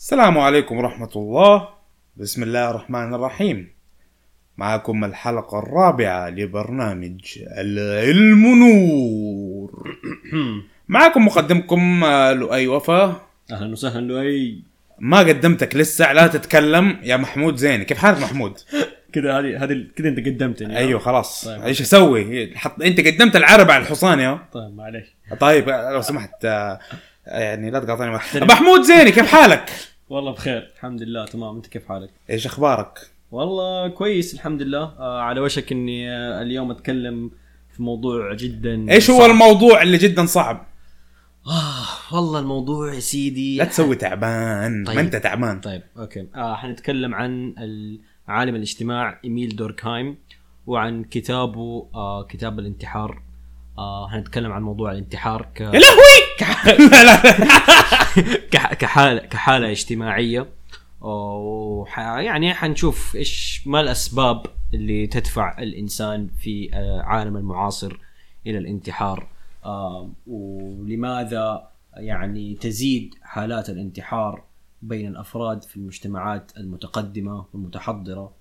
السلام 0.00 0.38
عليكم 0.38 0.76
ورحمة 0.76 1.10
الله. 1.16 1.68
بسم 2.16 2.42
الله 2.42 2.70
الرحمن 2.70 3.14
الرحيم. 3.14 3.70
معكم 4.58 5.04
الحلقة 5.04 5.58
الرابعة 5.58 6.28
لبرنامج 6.28 7.38
العلم 7.58 8.46
نور. 8.46 9.96
معكم 10.88 11.26
مقدمكم 11.26 12.04
آه، 12.04 12.32
لؤي 12.32 12.68
وفا. 12.68 13.22
أهلا 13.52 13.72
وسهلا 13.72 14.06
لؤي. 14.06 14.62
ما 14.98 15.18
قدمتك 15.18 15.76
لسه 15.76 16.12
لا 16.12 16.26
تتكلم. 16.26 16.96
يا 17.02 17.16
محمود 17.16 17.56
زيني 17.56 17.84
كيف 17.84 17.98
حالك 17.98 18.22
محمود؟ 18.22 18.58
كذا 19.12 19.38
هذه 19.38 19.64
هذه 19.64 19.86
كذا 19.96 20.08
أنت 20.08 20.18
قدمتني. 20.18 20.76
أيوه 20.76 21.00
خلاص. 21.00 21.44
طيب. 21.44 21.62
إيش 21.62 21.80
أسوي؟ 21.80 22.56
حط 22.56 22.82
أنت 22.82 23.00
قدمت 23.00 23.36
العرب 23.36 23.70
على 23.70 23.82
الحصان 23.82 24.20
يا. 24.20 24.38
طيب 24.52 24.74
معليش. 24.76 25.06
طيب 25.40 25.68
لو 25.68 26.00
سمحت 26.00 26.44
آه، 26.44 26.78
يعني 27.26 27.70
لا 27.70 27.78
تقاطعني 27.78 28.18
محمود 28.34 28.82
زيني 28.82 29.10
كيف 29.12 29.26
حالك؟ 29.26 29.70
والله 30.08 30.32
بخير 30.32 30.70
الحمد 30.76 31.02
لله 31.02 31.24
تمام. 31.24 31.56
أنت 31.56 31.66
كيف 31.66 31.88
حالك؟ 31.88 32.10
إيش 32.30 32.46
أخبارك؟ 32.46 33.10
والله 33.30 33.88
كويس 33.88 34.34
الحمد 34.34 34.62
لله. 34.62 34.82
آه 34.98 35.20
على 35.20 35.40
وشك 35.40 35.72
إني 35.72 36.10
آه 36.10 36.42
اليوم 36.42 36.70
أتكلم 36.70 37.30
في 37.76 37.82
موضوع 37.82 38.34
جدا 38.34 38.90
إيش 38.90 39.10
هو 39.10 39.18
صعب. 39.18 39.30
الموضوع 39.30 39.82
اللي 39.82 39.96
جدا 39.96 40.26
صعب؟ 40.26 40.66
آه 41.46 42.14
والله 42.14 42.38
الموضوع 42.38 42.94
يا 42.94 43.00
سيدي. 43.00 43.56
لا 43.56 43.64
تسوي 43.64 43.96
تعبان. 43.96 44.84
طيب. 44.84 44.96
ما 44.96 45.02
أنت 45.02 45.16
تعبان. 45.16 45.60
طيب 45.60 45.82
أوكي. 45.98 46.26
آه 46.34 46.54
حنتكلم 46.54 47.14
عن 47.14 47.54
عالم 48.28 48.54
الاجتماع 48.54 49.20
إيميل 49.24 49.56
دوركهايم 49.56 50.16
وعن 50.66 51.04
كتابه 51.04 51.88
آه 51.94 52.22
كتاب 52.22 52.58
الانتحار. 52.58 53.22
آه 53.80 54.08
حنتكلم 54.08 54.52
عن 54.52 54.62
موضوع 54.62 54.92
الانتحار 54.92 55.48
ك... 55.54 55.60
يا 55.60 55.70
لهوي! 55.80 56.20
لا 57.04 57.16
كح- 58.52 58.74
كحاله 58.74 59.20
كحالة 59.20 59.70
اجتماعية. 59.70 60.46
وح 61.00 61.98
يعني 61.98 62.54
حنشوف 62.54 63.16
إيش 63.16 63.62
ما 63.66 63.80
الأسباب 63.80 64.46
اللي 64.74 65.06
تدفع 65.06 65.58
الإنسان 65.58 66.28
في 66.38 66.70
آه، 66.74 67.02
عالم 67.02 67.36
المعاصر 67.36 67.96
إلى 68.46 68.58
الانتحار؟ 68.58 69.26
آه، 69.64 70.10
ولماذا 70.26 71.68
يعني 71.96 72.54
تزيد 72.54 73.14
حالات 73.22 73.70
الانتحار 73.70 74.42
بين 74.82 75.06
الأفراد 75.06 75.62
في 75.62 75.76
المجتمعات 75.76 76.52
المتقدمة 76.56 77.44
والمتحضرة 77.52 78.32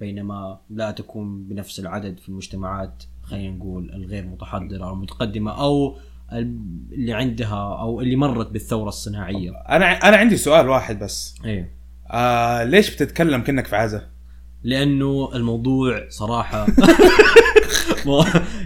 بينما 0.00 0.58
لا 0.70 0.90
تكون 0.90 1.44
بنفس 1.44 1.80
العدد 1.80 2.18
في 2.18 2.28
المجتمعات 2.28 3.02
خلينا 3.26 3.56
نقول 3.56 3.90
الغير 3.94 4.26
متحضرة 4.26 4.84
أو 4.84 4.92
المتقدمه 4.92 5.60
أو 5.60 5.96
اللي 6.32 7.12
عندها 7.12 7.78
أو 7.80 8.00
اللي 8.00 8.16
مرت 8.16 8.50
بالثورة 8.50 8.88
الصناعية. 8.88 9.50
أنا 9.50 9.86
أنا 9.92 10.16
عندي 10.16 10.36
سؤال 10.36 10.68
واحد 10.68 10.98
بس. 10.98 11.34
إيه. 11.44 11.70
آه 12.10 12.64
ليش 12.64 12.94
بتتكلم 12.94 13.42
كأنك 13.42 13.66
في 13.66 13.76
عزة 13.76 14.06
لأنه 14.62 15.30
الموضوع 15.34 16.04
صراحة 16.08 16.66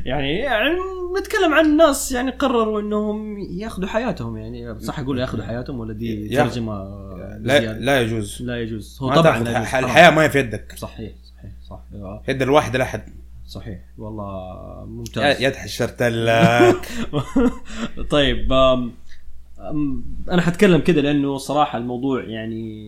يعني 0.04 0.38
يعني 0.38 0.76
نتكلم 1.20 1.54
عن 1.54 1.76
ناس 1.76 2.12
يعني 2.12 2.30
قرروا 2.30 2.80
إنهم 2.80 3.38
ياخذوا 3.38 3.88
حياتهم 3.88 4.36
يعني 4.36 4.80
صح 4.80 4.98
أقول 4.98 5.18
ياخذوا 5.18 5.44
حياتهم 5.44 5.78
ولا 5.78 5.92
دي 5.92 6.28
ترجمة 6.28 6.84
لا؟ 7.40 7.72
لا 7.72 8.00
يجوز. 8.00 8.42
لا 8.42 8.60
يجوز. 8.60 8.98
هو 9.02 9.14
طبعا 9.14 9.38
لا 9.38 9.78
الحياة 9.78 10.10
ما 10.10 10.22
هي 10.22 10.30
في 10.30 10.38
يدك. 10.38 10.74
صحيح 10.76 11.12
صحيح 11.22 11.52
صح 11.68 11.80
يد 12.28 12.42
الواحد 12.42 12.76
لأحد. 12.76 13.02
صحيح. 13.50 13.78
والله 13.98 14.80
يا 14.80 14.84
ممتاز 14.84 15.42
يد 15.42 15.56
حشرت 15.56 16.02
لك 16.02 16.88
طيب 18.10 18.52
أنا 20.30 20.42
حتكلم 20.42 20.80
كده 20.80 21.00
لأنه 21.00 21.36
صراحة 21.36 21.78
الموضوع 21.78 22.24
يعني 22.24 22.82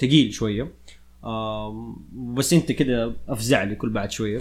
ثقيل 0.00 0.34
شوية. 0.34 0.68
بس 2.12 2.52
أنت 2.52 2.72
كده 2.72 3.12
أفزع 3.28 3.62
لي 3.62 3.74
كل 3.74 3.90
بعد 3.90 4.10
شوية. 4.10 4.38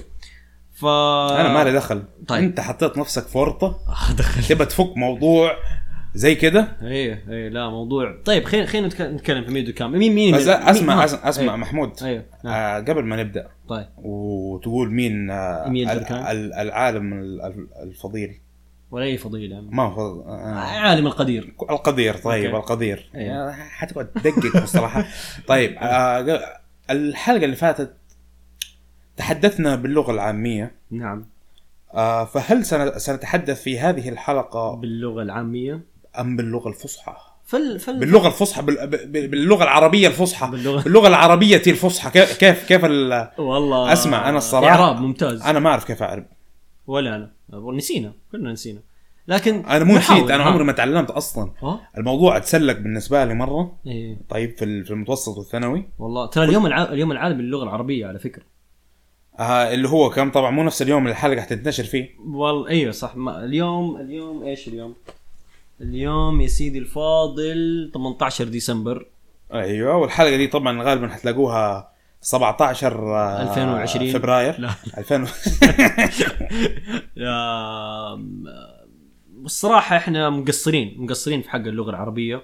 ف 0.73 0.85
أنا 0.85 1.53
ما 1.53 1.63
لي 1.63 1.73
دخل. 1.73 2.03
طيب. 2.27 2.43
أنت 2.43 2.59
حطيت 2.59 2.97
نفسك 2.97 3.27
في 3.27 3.37
ورطة. 3.37 3.67
آه، 3.67 4.13
دخل. 4.17 4.43
تبى 4.43 4.65
تفك 4.65 4.97
موضوع. 4.97 5.57
زي 6.15 6.35
كده؟ 6.35 6.67
إيه 6.81 7.23
إيه 7.29 7.49
لا 7.49 7.69
موضوع. 7.69 8.15
طيب 8.25 8.43
خلينا 8.45 8.65
خلينا 8.67 8.87
نتك- 8.87 9.01
نتكلم 9.01 9.45
في 9.45 9.51
ميدو 9.51 9.73
كام. 9.73 9.91
مين 9.91 10.15
مين 10.15 10.35
بس 10.35 10.47
مين- 10.47 10.55
أسمع 10.55 10.95
مين- 10.95 11.03
أسمع, 11.23 11.53
إيه. 11.53 11.59
محمود. 11.59 11.91
أيوه 12.03 12.23
نعم. 12.43 12.53
آه 12.53 12.77
قبل 12.79 13.03
ما 13.03 13.15
نبدأ. 13.15 13.47
طيب. 13.69 13.87
وتقول 13.97 14.91
مين 14.91 15.29
آه. 15.31 15.67
ال- 15.67 16.53
العالم 16.53 17.13
ال- 17.13 17.41
ال- 17.41 17.67
الفضيل. 17.83 18.39
ولا 18.91 19.05
أي 19.05 19.17
فضيله 19.17 19.61
ما 19.61 19.83
هو 19.83 20.21
آه. 20.21 20.55
عالم 20.55 21.07
القدير. 21.07 21.53
القدير 21.69 22.13
طيب 22.17 22.45
أوكي. 22.45 22.57
القدير. 22.57 23.09
إيه. 23.15 23.47
آه، 23.47 23.51
حتقعد 23.51 24.07
تدقق 24.07 24.63
مصطلحات 24.63 25.05
طيب 25.47 25.75
آه 25.81 26.39
الحلقة 26.89 27.45
اللي 27.45 27.55
فاتت 27.55 27.93
تحدثنا 29.17 29.75
باللغة 29.75 30.11
العامية. 30.11 30.71
نعم. 30.91 31.25
آه 31.93 32.25
فهل 32.25 32.65
سن- 32.65 32.99
سنتحدث 32.99 33.61
في 33.63 33.79
هذه 33.79 34.09
الحلقة 34.09 34.75
باللغة 34.75 35.21
العامية؟ 35.21 35.79
أم 36.21 36.35
باللغة 36.35 36.67
الفصحى؟ 36.69 37.13
فل 37.45 37.79
فل 37.79 37.99
باللغة 37.99 38.27
الفصحى 38.27 38.61
بال- 38.61 39.07
باللغة 39.27 39.63
العربية 39.63 40.07
الفصحى. 40.07 40.51
باللغة. 40.51 40.83
باللغة 40.83 41.07
العربية 41.07 41.61
الفصحى. 41.67 42.09
كيف 42.09 42.37
كيف 42.37 42.67
كيف 42.67 42.85
ال- 42.85 43.29
والله. 43.37 43.93
أسمع، 43.93 44.29
أنا 44.29 44.39
الصراحة- 44.39 44.53
إعراب 44.53 45.01
ممتاز. 45.01 45.41
أنا 45.41 45.59
ما 45.59 45.69
أعرف 45.69 45.85
كيف 45.85 46.03
أعرب. 46.03 46.25
ولا 46.87 47.15
أنا. 47.15 47.31
نسينا. 47.73 48.13
كلنا 48.31 48.51
نسينا. 48.51 48.79
لكن 49.27 49.65
أنا 49.65 49.83
مو 49.83 49.97
نسيت 49.97 50.29
أنا. 50.31 50.43
عمري 50.43 50.63
ما 50.63 50.71
تعلمت 50.71 51.09
أصلا. 51.11 51.51
آه 51.63 51.79
الموضوع 51.97 52.37
اتسلق 52.37 52.73
بالنسبة 52.77 53.25
لي 53.25 53.33
مرة. 53.33 53.75
إيه. 53.87 54.17
طيب 54.29 54.57
في 54.57 54.65
ال- 54.65 54.85
في 54.85 54.91
المتوسط 54.91 55.37
والثانوي. 55.37 55.89
والله. 55.99 56.25
ترى 56.25 56.45
اليوم 56.45 56.65
الع... 56.65 56.83
اليوم 56.83 57.11
العالمي 57.11 57.43
للغة 57.43 57.63
العربية 57.63 58.07
على 58.07 58.19
فكرة. 58.19 58.43
آه 59.39 59.73
اللي 59.73 59.89
هو 59.89 60.09
كم 60.09 60.31
طبعا 60.31 60.51
مو 60.51 60.63
نفس 60.63 60.81
اليوم 60.81 61.01
اللي 61.01 61.11
الحلقة 61.11 61.41
حتنتشر 61.41 61.83
فيه. 61.83 62.09
والله 62.25 62.67
أيوه 62.69 62.91
صح. 62.91 63.15
ما... 63.15 63.45
اليوم 63.45 63.97
اليوم 64.01 64.43
إيش 64.43 64.67
اليوم؟ 64.67 64.95
اليوم 65.81 66.41
يا 66.41 66.47
سيدي 66.47 66.79
الفاضل 66.79 67.91
18 67.93 68.45
ديسمبر. 68.45 69.05
أيوه 69.53 69.95
والحلقة 69.97 70.35
دي 70.37 70.47
طبعا 70.47 70.83
غالبا 70.83 71.07
حتلاقوها 71.07 71.91
17 72.21 73.15
آه، 73.15 73.41
2020. 73.41 74.11
فبراير. 74.13 74.59
لا. 74.59 74.69
2000 74.97 75.15
آم، 77.17 78.43
الصراحة 79.45 79.97
إحنا 79.97 80.29
مقصرين 80.29 80.95
مقصرين 80.97 81.41
في 81.41 81.49
حق 81.49 81.59
اللغة 81.59 81.89
العربية. 81.89 82.41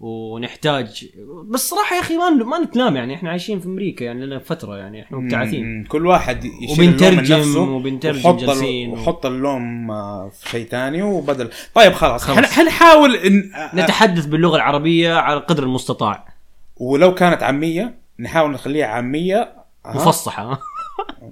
ونحتاج. 0.00 1.06
بس 1.48 1.68
صراحة 1.68 1.96
يا 1.96 2.00
أخي 2.00 2.16
ما 2.16 2.30
ما 2.30 2.58
نتلام 2.58 2.96
يعني 2.96 3.14
إحنا 3.14 3.30
عايشين 3.30 3.60
في 3.60 3.66
أمريكا 3.66 4.04
يعني 4.04 4.26
لنا 4.26 4.38
فترة 4.38 4.76
يعني 4.76 5.02
إحنا 5.02 5.18
مبتعثين. 5.18 5.84
كل 5.84 6.06
واحد 6.06 6.44
يشيل 6.44 6.84
وبنترجم 6.88 7.36
نفسه 7.38 7.60
وبنترجم 7.60 8.18
وحط 8.30 8.40
ال- 8.40 8.46
جالسين 8.46 8.90
و- 8.90 8.92
وحط 8.94 9.26
اللوم 9.26 9.90
آه، 9.90 10.28
في 10.28 10.48
شيء 10.50 10.66
ثاني 10.66 11.02
وبدل. 11.02 11.50
طيب 11.74 11.92
خلاص 11.92 12.24
خلاص. 12.24 12.38
حن- 12.38 12.44
حنحاول 12.46 13.14
ان 13.16 13.52
آه، 13.54 13.76
نتحدث 13.76 14.26
باللغة 14.26 14.56
العربية 14.56 15.14
على 15.14 15.40
قدر 15.40 15.62
المستطاع. 15.62 16.28
ولو 16.76 17.14
كانت 17.14 17.42
عامية 17.42 17.94
نحاول 18.20 18.50
نخليها 18.50 18.86
عامية 18.86 19.52
آه، 19.86 19.94
مفصحة. 19.96 20.60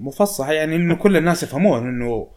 مفصحة 0.00 0.52
يعني 0.52 0.76
إنه 0.76 0.94
كل 0.94 1.16
الناس 1.16 1.42
يفهمون 1.42 1.88
إنه 1.88 2.28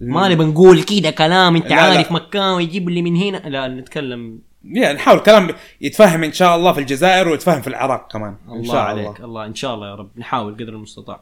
ما 0.00 0.28
نبي 0.28 0.44
نقول 0.44 0.82
كذا 0.82 1.10
كلام 1.10 1.56
أنت 1.56 1.64
لا، 1.64 1.74
لا. 1.74 1.80
عارف 1.82 2.12
مكان 2.12 2.54
ويجيب 2.54 2.88
لي 2.88 3.02
من 3.02 3.16
هنا. 3.16 3.36
لا 3.48 3.68
نتكلم 3.68 4.38
يعني 4.72 4.94
نحاول 4.94 5.20
كلام 5.20 5.48
يتفهم 5.80 6.24
إن 6.24 6.32
شاء 6.32 6.56
الله 6.56 6.72
في 6.72 6.80
الجزائر 6.80 7.28
ويتفهم 7.28 7.60
في 7.60 7.68
العراق 7.68 8.12
كمان. 8.12 8.36
إن 8.48 8.52
الله 8.52 8.72
شاء 8.72 8.82
عليك 8.82 9.06
الله. 9.06 9.24
الله 9.24 9.46
إن 9.46 9.54
شاء 9.54 9.74
الله 9.74 9.88
يا 9.88 9.94
رب 9.94 10.10
نحاول 10.16 10.54
قدر 10.54 10.68
المستطاع. 10.68 11.20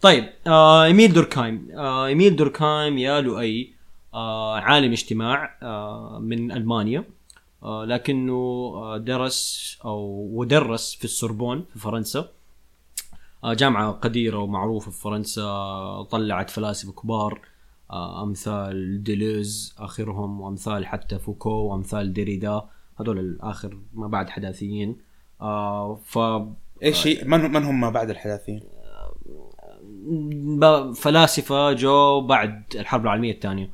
طيب 0.00 0.24
آه 0.46 0.84
إيميل 0.84 1.12
دوركهايم 1.12 1.68
آه 1.76 2.06
إيميل 2.06 2.36
دوركهايم 2.36 2.98
يا 2.98 3.20
لؤي 3.20 3.72
آه 4.14 4.58
عالم 4.58 4.92
اجتماع 4.92 5.56
آه 5.62 6.18
من 6.22 6.52
ألمانيا. 6.52 7.04
آه 7.62 7.84
لكنه 7.84 8.32
آه 8.76 8.96
درس 8.96 9.78
أو 9.84 10.28
ودرس 10.32 10.94
في 10.94 11.04
السوربون 11.04 11.64
في 11.72 11.78
فرنسا. 11.78 12.28
آه 13.44 13.54
جامعة 13.54 13.92
قديرة 13.92 14.38
ومعروفة 14.38 14.90
في 14.90 15.00
فرنسا 15.00 16.06
طلعت 16.10 16.50
فلاسفة 16.50 16.92
كبار. 16.92 17.40
آه 17.90 18.22
أمثال 18.22 19.02
ديلوز 19.02 19.74
آخرهم 19.78 20.40
وأمثال 20.40 20.86
حتى 20.86 21.18
فوكو 21.18 21.50
وأمثال 21.50 22.12
ديريدا. 22.12 22.62
هذول 23.00 23.18
الآخر 23.18 23.78
ما 23.94 24.06
بعد 24.08 24.30
حداثيين. 24.30 24.96
آه 25.40 25.94
ف 26.04 26.18
إيش 26.82 27.06
هي؟ 27.06 27.24
من 27.24 27.52
من 27.52 27.62
هم 27.64 27.90
بعد 27.90 28.10
الحداثين؟ 28.10 28.60
ب- 30.58 30.92
فلاسفة 30.92 31.72
جو 31.72 32.20
بعد 32.20 32.62
الحرب 32.74 33.02
العالمية 33.02 33.32
الثانية. 33.32 33.70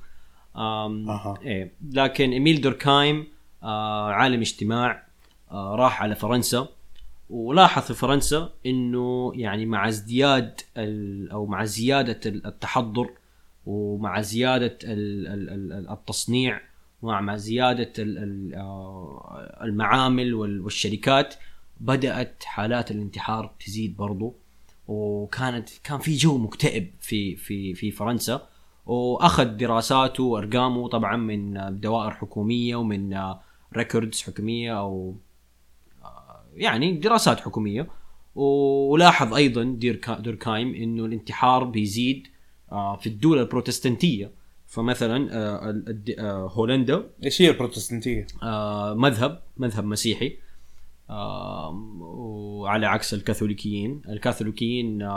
أها. 0.56 1.38
إيه. 1.42 1.72
لكن 1.92 2.30
إيميل 2.30 2.60
دوركايم 2.60 3.26
آه 3.62 4.10
عالم 4.10 4.40
اجتماع 4.40 5.02
آه 5.50 5.74
راح 5.74 6.02
على 6.02 6.14
فرنسا 6.14 6.68
ولاحظ 7.30 7.82
في 7.82 7.94
فرنسا 7.94 8.50
إنه 8.66 9.32
يعني 9.34 9.66
مع 9.66 9.88
ازدياد 9.88 10.60
أو 11.32 11.46
مع 11.46 11.64
زيادة 11.64 12.20
التحضر 12.26 13.10
ومع 13.66 14.20
زيادة 14.20 14.78
ال- 14.84 15.26
ال- 15.26 15.72
ال- 15.72 15.90
التصنيع 15.90 16.60
ومع 17.02 17.20
مع 17.20 17.36
زياده 17.36 17.92
آه، 17.98 19.58
المعامل 19.62 20.34
وال- 20.34 20.60
والشركات 20.60 21.34
بدأت 21.80 22.44
حالات 22.44 22.90
الانتحار 22.90 23.50
تزيد 23.66 23.96
برضو. 23.96 24.34
وكانت 24.88 25.68
كان 25.84 25.98
في 25.98 26.16
جو 26.16 26.38
مكتئب 26.38 26.90
في 27.00 27.36
في 27.36 27.74
في 27.74 27.90
فرنسا. 27.90 28.48
وأخذ 28.86 29.44
دراساته 29.44 30.22
وأرقامه 30.24 30.88
طبعا 30.88 31.16
من 31.16 31.54
دوائر 31.80 32.10
حكومية 32.10 32.76
ومن 32.76 33.34
records 33.76 34.22
حكومية 34.22 34.78
أو 34.80 35.14
يعني 36.56 36.92
دراسات 36.92 37.40
حكومية. 37.40 37.86
ولاحظ 38.34 39.34
أيضا 39.34 39.62
دوركايم 40.18 40.74
إنه 40.74 41.04
الانتحار 41.04 41.64
بيزيد 41.64 42.26
آه، 42.26 42.29
في 42.70 43.06
الدول 43.06 43.38
البروتستانتية. 43.38 44.30
فمثلا 44.66 45.28
آه، 45.32 45.84
آه، 46.18 46.50
هولندا. 46.52 47.10
إيش 47.24 47.42
هي 47.42 47.50
البروتستانتية؟ 47.50 48.26
مذهب 48.94 49.42
مذهب 49.56 49.84
مسيحي. 49.84 50.36
وعلى 52.00 52.86
عكس 52.86 53.14
الكاثوليكيين. 53.14 54.02
الكاثوليكيين 54.08 55.08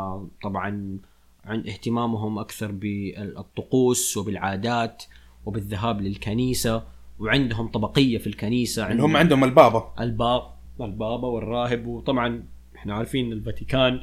طبعا 0.44 1.00
عن 1.46 1.60
اهتمامهم 1.68 2.40
أكثر 2.40 2.72
بالطقوس 2.72 4.18
وبالعادات 4.18 5.04
وبالذهاب 5.46 6.02
للكنيسة 6.02 6.84
وعندهم 7.20 7.68
طبقية 7.68 8.18
في 8.18 8.28
الكنيسة. 8.28 8.86
عندهم 8.86 9.10
هم 9.10 9.18
عندهم 9.18 9.44
البابا. 9.44 9.94
الباب 10.00 10.42
البابا 10.82 11.28
والراهب. 11.28 11.88
وطبعا 11.88 12.46
إحنا 12.76 12.94
عارفين 12.94 13.32
الفاتيكان 13.32 14.02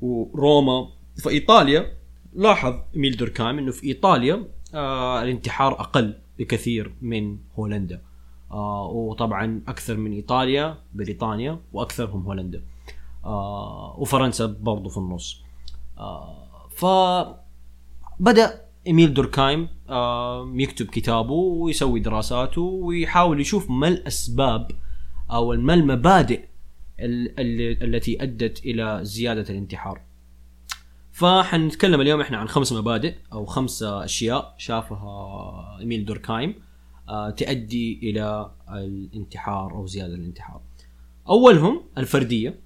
وروما. 0.00 0.88
في 1.16 1.28
إيطاليا 1.28 2.03
لاحظ 2.34 2.74
ميل 2.94 3.16
دوركايم 3.16 3.58
إنه 3.58 3.70
في 3.70 3.86
إيطاليا 3.86 4.48
آه 4.74 5.22
الانتحار 5.22 5.80
أقل 5.80 6.14
بكثير 6.38 6.94
من 7.02 7.38
هولندا. 7.58 8.02
آه 8.50 8.86
وطبعا 8.86 9.62
أكثر 9.68 9.96
من 9.96 10.12
إيطاليا 10.12 10.78
بريطانيا 10.94 11.60
واكثرهم 11.72 12.22
هولندا. 12.22 12.62
آه 13.24 13.96
وفرنسا 13.98 14.46
برضو 14.46 14.88
في 14.88 14.96
النص. 14.98 15.42
آه 15.98 16.68
ف 16.70 16.86
بدا 18.20 18.64
إيميل 18.86 19.14
دوركايم 19.14 19.68
آه 19.88 20.52
يكتب 20.54 20.86
كتابه 20.86 21.32
ويسوي 21.32 22.00
دراساته 22.00 22.62
ويحاول 22.62 23.40
يشوف 23.40 23.70
ما 23.70 23.88
الأسباب 23.88 24.70
أو 25.30 25.52
ما 25.52 25.74
المبادئ 25.74 26.44
التي 27.00 28.22
أدت 28.22 28.66
إلى 28.66 29.00
زيادة 29.02 29.50
الانتحار. 29.50 30.00
فحنتكلم 31.14 32.00
اليوم 32.00 32.20
إحنا 32.20 32.38
عن 32.38 32.48
خمس 32.48 32.72
مبادئ 32.72 33.14
أو 33.32 33.46
خمس 33.46 33.82
أشياء 33.82 34.54
شافها 34.58 35.78
إيميل 35.80 36.04
دوركايم 36.04 36.54
آه، 37.08 37.30
تؤدي 37.30 37.98
إلى 38.02 38.50
الانتحار 38.70 39.72
أو 39.72 39.86
زيادة 39.86 40.14
الانتحار. 40.14 40.60
أولهم 41.28 41.82
الفردية 41.98 42.60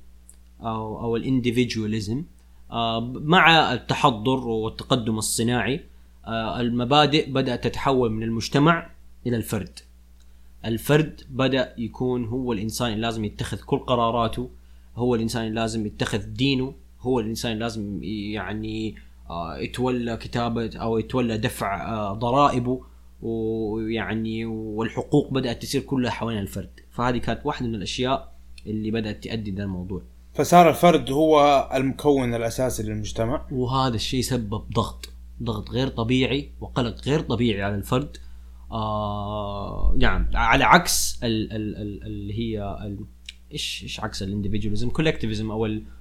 أو 0.60 1.00
أو 1.00 1.16
الإنديفيدواليزم 1.16 2.24
آه، 2.70 3.00
مع 3.14 3.72
التحضر 3.72 4.48
والتقدم 4.48 5.18
الصناعي 5.18 5.84
آه، 6.26 6.60
المبادئ 6.60 7.30
بدأت 7.30 7.64
تتحول 7.64 8.12
من 8.12 8.22
المجتمع 8.22 8.90
إلى 9.26 9.36
الفرد. 9.36 9.78
الفرد 10.64 11.20
بدأ 11.30 11.74
يكون 11.78 12.24
هو 12.24 12.52
الإنسان 12.52 12.92
اللي 12.92 13.02
لازم 13.02 13.24
يتخذ 13.24 13.60
كل 13.60 13.78
قراراته 13.78 14.50
هو 14.96 15.14
الإنسان 15.14 15.42
اللي 15.42 15.60
لازم 15.60 15.86
يتخذ 15.86 16.18
دينه 16.18 16.74
هو 17.00 17.20
الإنسان 17.20 17.58
لازم 17.58 18.00
يعني 18.02 18.94
آه، 19.30 19.58
يتولى 19.58 20.16
كتابة 20.16 20.70
أو 20.76 20.98
يتولى 20.98 21.38
دفع 21.38 21.92
آه، 21.92 22.12
ضرائبه 22.12 22.80
ويعني 23.22 24.44
والحقوق 24.44 25.32
بدأت 25.32 25.62
تصير 25.62 25.80
كلها 25.80 26.10
حوالين 26.10 26.42
الفرد. 26.42 26.70
فهذه 26.90 27.18
كانت 27.18 27.46
واحدة 27.46 27.68
من 27.68 27.74
الأشياء 27.74 28.32
اللي 28.66 28.90
بدأت 28.90 29.24
تؤدي 29.24 29.50
ذا 29.50 29.62
الموضوع. 29.62 30.02
فصار 30.34 30.68
الفرد 30.68 31.10
هو 31.10 31.68
المكون 31.74 32.34
الأساسي 32.34 32.82
للمجتمع. 32.82 33.46
وهذا 33.52 33.94
الشيء 33.94 34.20
سبب 34.20 34.62
ضغط 34.74 35.08
ضغط 35.42 35.70
غير 35.70 35.88
طبيعي 35.88 36.50
وقلق 36.60 37.00
غير 37.06 37.20
طبيعي 37.20 37.62
على 37.62 37.74
الفرد. 37.74 38.16
آه 38.72 39.94
يعني 39.98 40.36
على 40.36 40.64
عكس 40.64 41.20
ال 41.24 41.52
ال 41.52 41.76
ال 41.76 42.02
اللي 42.06 42.38
هي 42.38 42.78
إيش 43.52 43.82
إيش 43.82 44.00
عكس 44.00 44.22
ال 44.22 44.27
individualism 44.27 44.90
collectivism 44.90 45.50
أو 45.50 45.66
ال 45.66 45.78
آه 45.78 45.97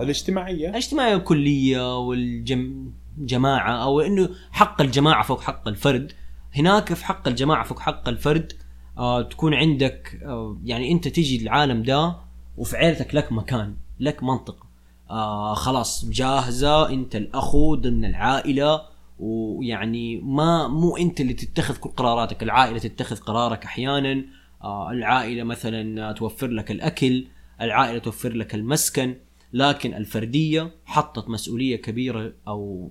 الاجتماعية. 0.00 0.68
الاجتماعية 0.68 1.16
الكليه 1.16 1.98
والجماعه 1.98 3.82
أو 3.82 4.00
إنه 4.00 4.28
حق 4.50 4.82
الجماعة 4.82 5.22
فوق 5.22 5.40
حق 5.40 5.68
الفرد. 5.68 6.12
هناك 6.56 6.92
في 6.94 7.04
حق 7.04 7.28
الجماعة 7.28 7.64
فوق 7.64 7.78
حق 7.78 8.08
الفرد 8.08 8.52
آه 8.98 9.22
تكون 9.22 9.54
عندك 9.54 10.20
آه 10.24 10.58
يعني 10.64 10.92
أنت 10.92 11.08
تيجي 11.08 11.42
العالم 11.42 11.82
ده 11.82 12.16
وفي 12.56 12.76
عيلتك 12.76 13.14
لك 13.14 13.32
مكان 13.32 13.76
لك 14.00 14.22
منطقة. 14.22 14.66
آه 15.10 15.54
خلاص 15.54 16.04
جاهزة 16.04 16.88
أنت 16.90 17.16
الأخو 17.16 17.74
ضمن 17.74 18.04
العائلة 18.04 18.82
ويعني 19.18 20.20
ما 20.20 20.68
مو 20.68 20.96
أنت 20.96 21.20
اللي 21.20 21.32
تتخذ 21.34 21.76
كل 21.76 21.90
قراراتك 21.90 22.42
العائلة 22.42 22.78
تتخذ 22.78 23.16
قرارك 23.16 23.64
أحيانا. 23.64 24.24
آه 24.64 24.90
العائلة 24.90 25.44
مثلا 25.44 26.12
توفر 26.12 26.46
لك 26.48 26.70
الأكل 26.70 27.26
العائلة 27.60 27.98
توفر 27.98 28.32
لك 28.32 28.54
المسكن. 28.54 29.14
لكن 29.52 29.94
الفردية 29.94 30.70
حطت 30.84 31.28
مسؤولية 31.28 31.76
كبيرة 31.76 32.32
أو 32.48 32.90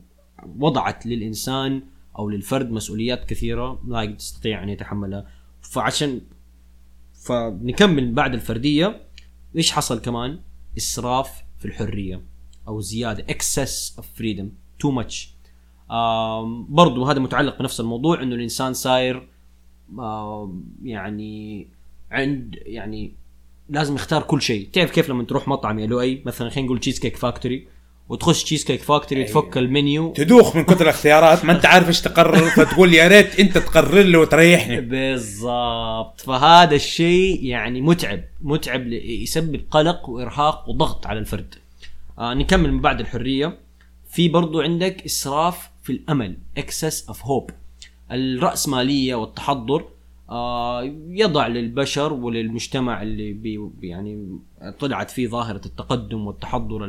وضعت 0.58 1.06
للإنسان 1.06 1.84
أو 2.20 2.30
للفرد 2.30 2.72
مسؤوليات 2.72 3.26
كثيرة 3.26 3.82
لا 3.88 4.02
يستطيع 4.02 4.64
أن 4.64 4.70
يتحملها. 4.70 5.28
فعشان 5.62 6.22
فنكمل 7.14 8.12
بعد 8.14 8.34
الفردية. 8.34 9.02
إيش 9.56 9.72
حصل 9.72 10.02
كمان؟ 10.02 10.40
إسراف 10.78 11.44
في 11.60 11.66
الحرية 11.66 12.22
أو 12.68 12.82
زيادة 12.82 13.34
excess 13.34 14.00
of 14.00 14.04
freedom 14.04 14.46
too 14.84 14.92
much. 14.92 15.28
برضو 16.70 17.06
هذا 17.06 17.20
متعلق 17.20 17.60
بنفس 17.60 17.80
الموضوع 17.80 18.24
إنه 18.24 18.36
الإنسان 18.36 18.74
صاير 18.74 19.28
يعني 20.84 21.68
عند 22.12 22.56
يعني 22.66 23.16
لازم 23.72 23.96
يختار 23.96 24.22
كل 24.22 24.42
شيء. 24.42 24.70
تعرف 24.74 24.92
كيف 24.92 25.10
لما 25.10 25.24
تروح 25.24 25.48
مطعم 25.48 25.80
يا 25.80 25.88
لؤي؟ 25.88 26.22
مثلا 26.26 26.50
خلينا 26.50 26.66
نقول 26.66 26.80
Cheesecake 26.80 27.18
Factory 27.18 27.68
وتخش 28.10 28.44
Cheesecake 28.44 28.82
Factory 28.82 29.24
تفك 29.24 29.58
المنيو. 29.58 30.14
تدوخ 30.14 30.56
من 30.56 30.64
كثر 30.64 30.82
الاختيارات. 30.82 31.46
ما 31.46 31.54
أنت 31.54 31.66
عارف 31.66 31.88
إيش 31.88 32.02
تقرر. 32.02 32.50
فتقول 32.58 32.94
يا 32.94 33.08
ريت 33.08 33.40
أنت 33.40 33.58
تقرر 33.58 34.02
لي 34.02 34.18
وتريحني. 34.18 34.82
بالضبط. 34.82 36.22
فهذا 36.22 36.76
الشيء 36.76 37.46
يعني 37.46 37.82
متعب. 37.82 38.24
متعب 38.42 38.88
يسبب 38.92 39.62
قلق 39.72 40.10
وإرهاق 40.10 40.70
وضغط 40.70 41.08
على 41.08 41.20
الفرد. 41.20 41.56
آه 42.20 42.34
نكمل 42.34 42.72
من 42.72 42.82
بعد 42.82 43.00
الحرية. 43.00 43.58
في 44.10 44.28
برضو 44.28 44.62
عندك 44.62 45.06
إسراف 45.06 45.70
في 45.84 45.92
الأمل. 45.92 46.38
excess 46.58 47.08
of 47.08 47.26
hope 47.26 47.52
الرأسمالية 48.12 49.16
والتحضر. 49.16 49.86
يضع 51.10 51.48
للبشر 51.48 52.14
وللمجتمع 52.14 53.02
اللي 53.02 53.34
بي 53.34 53.70
يعني 53.82 54.40
طلعت 54.80 55.12
فيه 55.12 55.28
ظاهرة 55.28 55.62
التقدم 55.66 56.28
والتحضر 56.28 56.86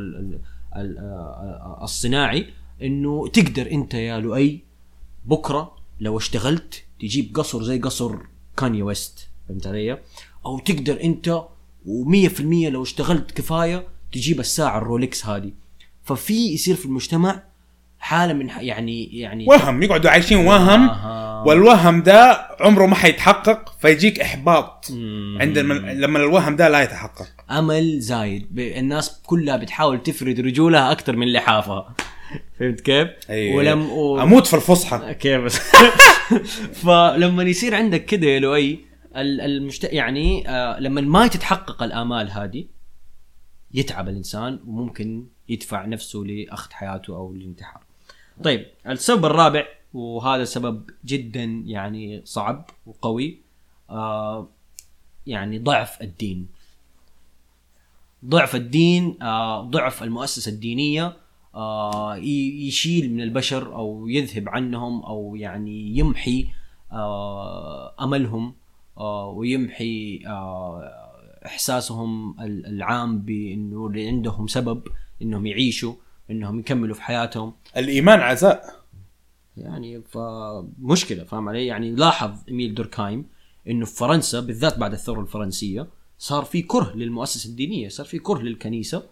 آه، 0.75 1.79
الصناعي 1.83 2.45
إنه 2.81 3.27
تقدر 3.27 3.71
أنت 3.71 3.93
يا 3.93 4.19
لؤي 4.19 4.59
بكرة 5.25 5.75
لو 5.99 6.17
اشتغلت 6.17 6.83
تجيب 6.99 7.35
قصر 7.35 7.63
زي 7.63 7.79
قصر 7.79 8.15
كاني 8.57 8.83
ويست 8.83 9.27
فهمت 9.49 9.67
علي؟ 9.67 9.99
أو 10.45 10.59
تقدر 10.59 11.03
أنت 11.03 11.43
و100% 11.85 12.41
لو 12.41 12.83
اشتغلت 12.83 13.31
كفاية 13.31 13.87
تجيب 14.11 14.39
الساعة 14.39 14.77
الرولكس 14.77 15.25
هذه 15.25 15.51
ففي 16.03 16.53
يصير 16.53 16.75
في 16.75 16.85
المجتمع 16.85 17.43
حالة 18.03 18.33
من 18.33 18.49
يعني 18.59 19.19
يعني 19.19 19.45
وهم 19.47 19.83
يقعدوا 19.83 20.11
عايشين 20.11 20.37
وهم 20.37 20.89
آه. 20.89 21.43
والوهم 21.47 22.01
ده 22.01 22.47
عمره 22.59 22.85
ما 22.85 22.95
حيتحقق 22.95 23.75
فيجيك 23.79 24.19
إحباط 24.19 24.87
عند 25.39 25.57
لما 25.57 26.19
الوهم 26.19 26.55
ده 26.55 26.69
لا 26.69 26.81
يتحقق 26.81 27.27
أمل 27.51 27.99
زايد 27.99 28.59
الناس 28.59 29.21
كلها 29.25 29.57
بتحاول 29.57 30.03
تفرد 30.03 30.39
رجولها 30.39 30.91
أكثر 30.91 31.15
من 31.15 31.33
لحافها 31.33 31.95
فهمت 32.59 32.81
كيف؟ 32.81 33.07
أيوة. 33.29 33.57
ولم 33.57 33.91
و... 33.91 34.21
أموت 34.21 34.47
في 34.47 34.55
الفصحى 34.55 35.13
كيف 35.13 35.59
فلما 36.83 37.43
يصير 37.43 37.75
عندك 37.75 38.05
كده 38.05 38.27
يا 38.27 38.39
لؤي 38.39 38.79
المشت... 39.15 39.83
يعني 39.83 40.49
آه 40.49 40.79
لما 40.79 41.01
ما 41.01 41.27
تتحقق 41.27 41.83
الآمال 41.83 42.31
هذه 42.31 42.65
يتعب 43.73 44.09
الإنسان 44.09 44.59
وممكن 44.67 45.25
يدفع 45.49 45.85
نفسه 45.85 46.19
لأخذ 46.19 46.71
حياته 46.71 47.15
أو 47.15 47.33
الانتحار. 47.33 47.92
طيب 48.43 48.65
السبب 48.87 49.25
الرابع 49.25 49.65
وهذا 49.93 50.43
سبب 50.43 50.89
جدا 51.05 51.43
يعني 51.65 52.21
صعب 52.25 52.65
وقوي 52.85 53.37
آه 53.89 54.47
يعني 55.27 55.59
ضعف 55.59 56.01
الدين. 56.01 56.47
ضعف 58.25 58.55
الدين 58.55 59.21
آه 59.23 59.61
ضعف 59.61 60.03
المؤسسة 60.03 60.51
الدينية 60.51 61.17
آه 61.55 62.15
يشيل 62.15 63.13
من 63.13 63.21
البشر 63.21 63.75
أو 63.75 64.07
يذهب 64.07 64.49
عنهم 64.49 65.03
أو 65.03 65.35
يعني 65.35 65.97
يمحي 65.97 66.47
آه 66.91 67.93
أملهم 68.03 68.53
آه 68.97 69.27
ويمحي 69.27 70.23
آه 70.27 70.91
إحساسهم 71.45 72.41
ال- 72.41 72.65
العام 72.65 73.19
بأنه 73.19 73.91
عندهم 73.95 74.47
سبب 74.47 74.83
إنهم 75.21 75.45
يعيشوا. 75.45 75.93
إنهم 76.31 76.59
يكملوا 76.59 76.95
في 76.95 77.01
حياتهم 77.01 77.53
الإيمان 77.77 78.19
عزاء 78.19 78.83
يعني 79.57 80.01
فمشكله 80.01 81.23
فاهم 81.23 81.49
علي؟ 81.49 81.65
يعني 81.65 81.95
لاحظ 81.95 82.31
إيميل 82.49 82.75
دوركايم 82.75 83.25
إنه 83.67 83.85
في 83.85 83.95
فرنسا 83.95 84.39
بالذات 84.39 84.77
بعد 84.77 84.93
الثورة 84.93 85.21
الفرنسية 85.21 85.87
صار 86.17 86.43
في 86.43 86.61
كره 86.61 86.93
للمؤسسة 86.95 87.49
الدينية، 87.49 87.89
صار 87.89 88.05
في 88.05 88.19
كره 88.19 88.41
للكنيسة 88.41 89.03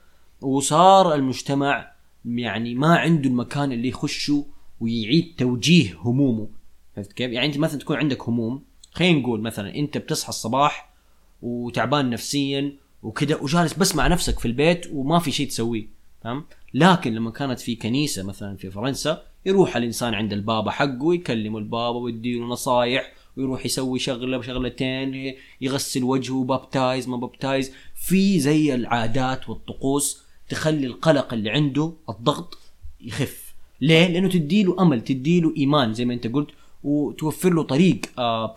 وصار 0.41 1.13
المجتمع 1.13 1.91
يعني 2.25 2.75
ما 2.75 2.97
عنده 2.97 3.29
المكان 3.29 3.71
اللي 3.71 3.87
يخشه 3.87 4.45
ويعيد 4.79 5.35
توجيه 5.37 5.97
همومه 5.99 6.47
فهمت 6.95 7.13
كيف؟ 7.13 7.31
يعني 7.31 7.47
أنت 7.47 7.57
مثلا 7.57 7.79
تكون 7.79 7.97
عندك 7.97 8.29
هموم 8.29 8.63
خلينا 8.91 9.19
نقول 9.19 9.41
مثلا 9.41 9.75
أنت 9.75 9.97
بتصحى 9.97 10.29
الصباح 10.29 10.93
وتعبان 11.41 12.09
نفسيا 12.09 12.73
وكذا 13.03 13.35
وجالس 13.35 13.73
بس 13.73 13.95
مع 13.95 14.07
نفسك 14.07 14.39
في 14.39 14.45
البيت 14.45 14.87
وما 14.93 15.19
في 15.19 15.31
شيء 15.31 15.47
تسويه 15.47 15.87
فاهم؟ 16.23 16.43
لكن 16.73 17.13
لما 17.13 17.31
كانت 17.31 17.59
في 17.59 17.75
كنيسة 17.75 18.23
مثلا 18.23 18.57
في 18.57 18.71
فرنسا 18.71 19.21
يروح 19.45 19.75
الإنسان 19.75 20.13
عند 20.13 20.33
البابا 20.33 20.71
حقه 20.71 21.03
ويكلم 21.03 21.57
البابا 21.57 21.99
ويديله 21.99 22.45
نصايح 22.45 23.13
ويروح 23.37 23.65
يسوي 23.65 23.99
شغلة 23.99 24.41
شغلتين 24.41 25.35
يغسل 25.61 26.03
وجهه 26.03 26.43
بابتايز 26.43 27.07
ما 27.09 27.17
بابتايز 27.17 27.71
في 27.95 28.39
زي 28.39 28.75
العادات 28.75 29.49
والطقوس 29.49 30.21
تخلي 30.49 30.87
القلق 30.87 31.33
اللي 31.33 31.49
عنده 31.49 31.93
الضغط 32.09 32.57
يخف. 33.01 33.53
ليه؟ 33.81 34.07
لأنه 34.07 34.29
تديله 34.29 34.81
أمل 34.81 35.01
تديله 35.01 35.53
إيمان 35.57 35.93
زي 35.93 36.05
ما 36.05 36.13
أنت 36.13 36.27
قلت 36.27 36.49
وتوفر 36.83 37.53
له 37.53 37.63
طريق 37.63 38.01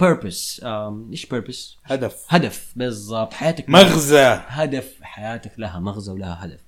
بيربس 0.00 0.60
آه 0.64 1.06
إيش 1.12 1.26
بيربس؟ 1.26 1.76
هدف. 1.84 2.24
هدف 2.28 2.72
بالضبط. 2.76 3.32
حياتك 3.32 3.70
مغزى. 3.70 4.40
هدف 4.46 4.94
حياتك 5.02 5.52
لها 5.58 5.78
مغزى 5.78 6.12
ولها 6.12 6.44
هدف. 6.44 6.60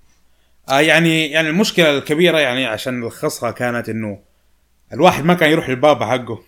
آه 0.68 0.80
يعني 0.80 1.26
يعني 1.26 1.48
المشكلة 1.48 1.98
الكبيرة 1.98 2.38
يعني 2.38 2.66
عشان 2.66 3.00
نلخصها 3.00 3.50
كانت 3.50 3.88
إنه 3.88 4.18
الواحد 4.92 5.24
ما 5.24 5.34
كان 5.34 5.50
يروح 5.50 5.68
للبابا 5.68 6.06
حقه. 6.06 6.38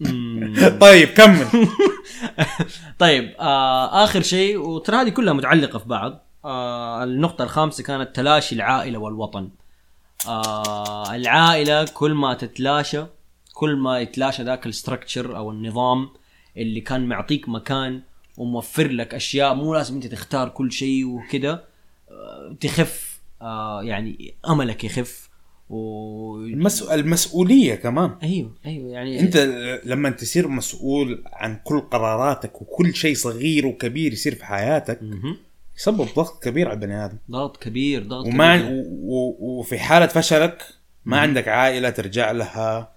طيب 0.80 1.08
كمل. 1.08 1.46
طيب 2.98 3.34
آه 3.40 4.04
آخر 4.04 4.22
شيء 4.22 4.58
وترى 4.58 4.96
هذه 4.96 5.08
كلها 5.08 5.32
متعلقة 5.32 5.78
في 5.78 5.88
بعض. 5.88 6.26
آه 6.44 7.04
النقطة 7.04 7.44
الخامسة 7.44 7.84
كانت 7.84 8.16
تلاشي 8.16 8.54
العائلة 8.54 8.98
والوطن. 8.98 9.50
آه 10.28 11.14
العائلة 11.14 11.84
كل 11.84 12.14
ما 12.14 12.34
تتلاشى 12.34 13.04
كل 13.54 13.76
ما 13.76 14.00
يتلاشى 14.00 14.42
ذاك 14.42 14.66
الستركتشر 14.66 15.36
أو 15.36 15.50
النظام 15.50 16.08
اللي 16.56 16.80
كان 16.80 17.06
معطيك 17.08 17.48
مكان 17.48 18.02
وموفر 18.36 18.88
لك 18.88 19.14
أشياء 19.14 19.54
مو 19.54 19.74
لازم 19.74 19.94
أنت 19.94 20.06
تختار 20.06 20.48
كل 20.48 20.72
شيء 20.72 21.06
وكذا 21.06 21.64
تخف 22.60 23.20
آه 23.42 23.82
يعني 23.82 24.34
أملك 24.48 24.84
يخف 24.84 25.28
و 25.70 26.36
المس... 26.36 26.82
المسؤولية 26.82 27.74
كمان 27.74 28.14
أيوه 28.22 28.52
أيوه 28.66 28.90
يعني 28.92 29.20
أنت 29.20 29.36
لما 29.84 30.10
تصير 30.10 30.48
مسؤول 30.48 31.22
عن 31.32 31.60
كل 31.64 31.80
قراراتك 31.80 32.62
وكل 32.62 32.94
شيء 32.94 33.14
صغير 33.14 33.66
وكبير 33.66 34.12
يصير 34.12 34.34
في 34.34 34.44
حياتك. 34.44 35.00
يسبب 35.78 36.08
ضغط 36.16 36.42
كبير 36.42 36.68
على 36.68 36.74
البني 36.74 37.04
آدم 37.04 37.16
ضغط 37.30 37.56
كبير 37.56 38.02
ضغط 38.02 38.26
وما 38.26 38.56
كبير. 38.56 38.70
و... 38.72 38.82
و... 39.02 39.36
وفي 39.58 39.78
حالة 39.78 40.06
فشلك 40.06 40.62
ما 41.04 41.20
عندك 41.20 41.48
عائلة 41.48 41.90
ترجع 41.90 42.30
لها 42.30 42.92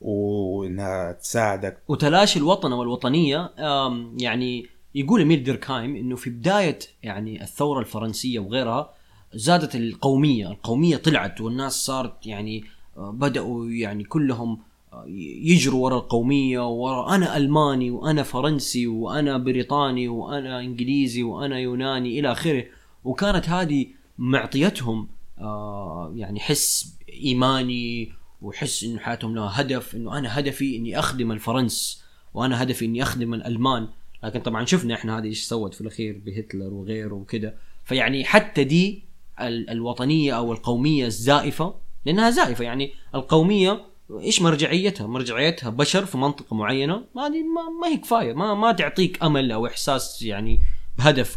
وإنها 0.00 1.12
تساعدك 1.12 1.78
وتلاشي 1.88 2.38
الوطن 2.38 2.72
والوطنية 2.72 3.52
آم، 3.58 4.16
يعني 4.20 4.66
يقول 4.94 5.20
ايميل 5.20 5.44
ديركايم 5.44 5.96
إنه 5.96 6.16
في 6.16 6.30
بداية 6.30 6.78
يعني 7.02 7.42
الثورة 7.42 7.80
الفرنسية 7.80 8.38
وغيرها 8.38 8.94
زادت 9.34 9.76
القومية، 9.76 10.48
القومية 10.48 10.96
طلعت 10.96 11.40
والناس 11.40 11.72
صارت 11.86 12.26
يعني 12.26 12.64
آه، 12.96 13.10
بدأوا 13.10 13.66
يعني 13.66 14.04
كلهم 14.04 14.58
آه، 14.92 15.04
يجروا 15.42 15.84
ورا 15.84 15.96
القومية 15.96 16.68
ورا 16.68 17.14
أنا 17.14 17.36
ألماني 17.36 17.90
وأنا 17.90 18.22
فرنسي 18.22 18.86
وأنا 18.86 19.38
بريطاني 19.38 20.08
وأنا 20.08 20.60
إنجليزي 20.60 21.22
وأنا 21.22 21.58
يوناني 21.58 22.20
إلى 22.20 22.32
آخره. 22.32 22.64
وكانت 23.04 23.48
هذه 23.48 23.86
معطيتهم 24.18 25.08
آه، 25.38 26.12
يعني 26.16 26.40
حس 26.40 26.96
إيماني 27.08 28.12
وحس 28.42 28.84
إنه 28.84 28.98
حياتهم 28.98 29.34
لها 29.34 29.60
هدف 29.60 29.94
إنه 29.94 30.18
أنا 30.18 30.38
هدفي 30.38 30.76
إني 30.76 30.98
أخدم 30.98 31.32
الفرنس 31.32 32.04
وأنا 32.34 32.62
هدفي 32.62 32.84
إني 32.84 33.02
أخدم 33.02 33.34
الألمان. 33.34 33.88
لكن 34.24 34.40
طبعا 34.40 34.64
شفنا 34.64 34.94
إحنا 34.94 35.18
هذه 35.18 35.24
إيش 35.24 35.44
سوت 35.44 35.74
في 35.74 35.80
الأخير 35.80 36.20
بهتلر 36.26 36.74
وغيره 36.74 37.14
وكذا 37.14 37.54
فيعني 37.84 38.24
حتى 38.24 38.64
دي 38.64 39.04
ال- 39.40 39.70
الوطنية 39.70 40.32
أو 40.36 40.52
القومية 40.52 41.06
الزائفة 41.06 41.74
لأنها 42.06 42.30
زائفة 42.30 42.64
يعني 42.64 42.92
القومية 43.14 43.80
إيش 44.20 44.42
مرجعيتها؟ 44.42 45.06
مرجعيتها 45.06 45.70
بشر 45.70 46.04
في 46.06 46.18
منطقة 46.18 46.56
معينة 46.56 46.94
هذه 46.94 47.42
ما, 47.42 47.62
ما 47.80 47.88
هي 47.88 47.96
كفاية 47.96 48.32
ما 48.34 48.54
ما 48.54 48.72
تعطيك 48.72 49.22
أمل 49.22 49.52
أو 49.52 49.66
إحساس 49.66 50.22
يعني 50.22 50.60
بهدف 50.98 51.36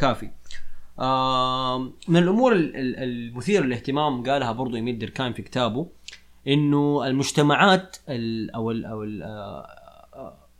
كافي. 0.00 0.30
آم، 1.00 1.92
من 2.08 2.16
الأمور 2.22 2.52
ال- 2.52 2.76
ال- 2.76 2.96
المثيرة 2.96 3.62
للاهتمام 3.64 4.22
قالها 4.30 4.52
برضو 4.52 4.76
ايميل 4.76 4.98
ديركايم 4.98 5.32
في 5.32 5.42
كتابه 5.42 5.86
إنه 6.48 7.06
المجتمعات 7.06 7.96
ال 8.08 8.50
أو 8.50 8.70
ال 8.70 8.84
أو 8.86 9.02
ال 9.02 9.22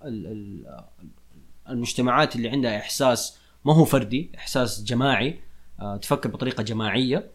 ال 0.05 0.27
ال 0.27 0.67
المجتمعات 1.69 2.37
اللي 2.37 2.49
عندها 2.49 2.79
إحساس 2.79 3.39
ما 3.65 3.75
هو 3.75 3.85
فردي 3.85 4.31
إحساس 4.39 4.85
جماعي 4.85 5.41
آه، 5.81 5.97
تفكر 5.97 6.29
بطريقة 6.29 6.63
جماعية. 6.63 7.31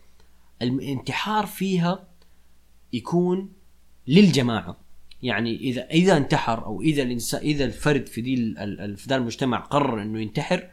الانتحار 0.62 1.46
فيها 1.46 2.08
يكون 2.94 3.52
للجماعة. 4.08 4.78
يعني 5.24 5.56
إذا 5.56 5.90
إذا 5.90 6.18
انتحر 6.18 6.66
أو 6.66 6.82
إذا 6.82 7.04
الانسان 7.04 7.42
إذا 7.42 7.66
الفرد 7.66 8.08
في 8.08 8.22
دي 8.22 8.36
في 8.96 9.06
ذا 9.08 9.16
المجتمع 9.16 9.60
قرر 9.60 10.02
إنه 10.02 10.22
ينتحر 10.22 10.70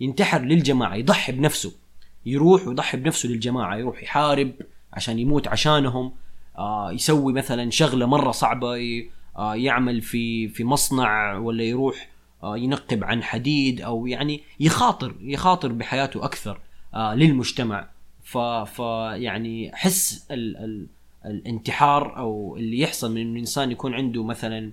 ينتحر 0.00 0.42
للجماعة 0.42 0.94
يضحي 0.94 1.32
بنفسه. 1.32 1.72
يروح 2.26 2.68
ويضحي 2.68 2.98
بنفسه 2.98 3.28
للجماعة 3.28 3.76
يروح 3.76 4.02
يحارب 4.02 4.52
عشان 4.92 5.18
يموت 5.18 5.48
عشانهم. 5.48 6.12
آه 6.58 6.92
يسوي 6.92 7.32
مثلا 7.32 7.70
شغلة 7.70 8.06
مرة 8.06 8.30
صعبة 8.30 8.76
آه 9.36 9.54
يعمل 9.54 10.02
في 10.02 10.48
في 10.48 10.64
مصنع 10.64 11.38
ولا 11.38 11.64
يروح 11.64 12.08
ينقب 12.44 13.04
عن 13.04 13.22
حديد 13.22 13.80
أو 13.80 14.06
يعني 14.06 14.42
يخاطر 14.60 15.14
يخاطر 15.20 15.72
بحياته 15.72 16.24
أكثر 16.24 16.60
آه 16.94 17.14
للمجتمع. 17.14 17.88
ف 18.22 18.38
ف 18.38 18.78
يعني 19.14 19.70
حس 19.74 20.26
ال 20.30 20.56
ال 20.56 20.86
الانتحار 21.26 22.16
أو 22.18 22.56
اللي 22.56 22.78
يحصل 22.78 23.14
من 23.14 23.32
الإنسان 23.32 23.70
يكون 23.70 23.94
عنده 23.94 24.24
مثلا 24.24 24.72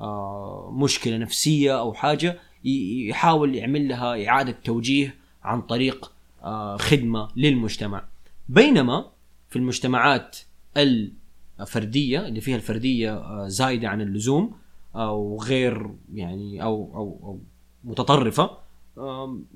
آه 0.00 0.70
مشكلة 0.76 1.16
نفسية 1.16 1.78
أو 1.78 1.92
حاجة 1.94 2.38
يحاول 2.64 3.54
يعمل 3.54 3.88
لها 3.88 4.28
إعادة 4.28 4.54
توجيه 4.64 5.14
عن 5.44 5.62
طريق 5.62 6.12
آه 6.42 6.76
خدمة 6.76 7.28
للمجتمع. 7.36 8.04
بينما 8.48 9.10
في 9.48 9.56
المجتمعات 9.56 10.36
الفردية 10.76 12.26
اللي 12.26 12.40
فيها 12.40 12.56
الفردية 12.56 13.12
آه 13.16 13.48
زايدة 13.48 13.88
عن 13.88 14.00
اللزوم 14.00 14.52
أو 14.96 15.40
غير 15.42 15.90
يعني 16.14 16.62
أو 16.62 16.90
أو, 16.94 17.20
أو 17.22 17.38
متطرفة 17.84 18.50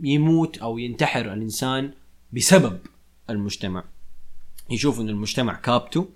يموت 0.02 0.58
أو 0.58 0.78
ينتحر 0.78 1.32
الإنسان 1.32 1.90
بسبب 2.32 2.78
المجتمع. 3.30 3.84
يشوف 4.70 5.00
انه 5.00 5.10
المجتمع 5.10 5.54
كابته 5.54 6.08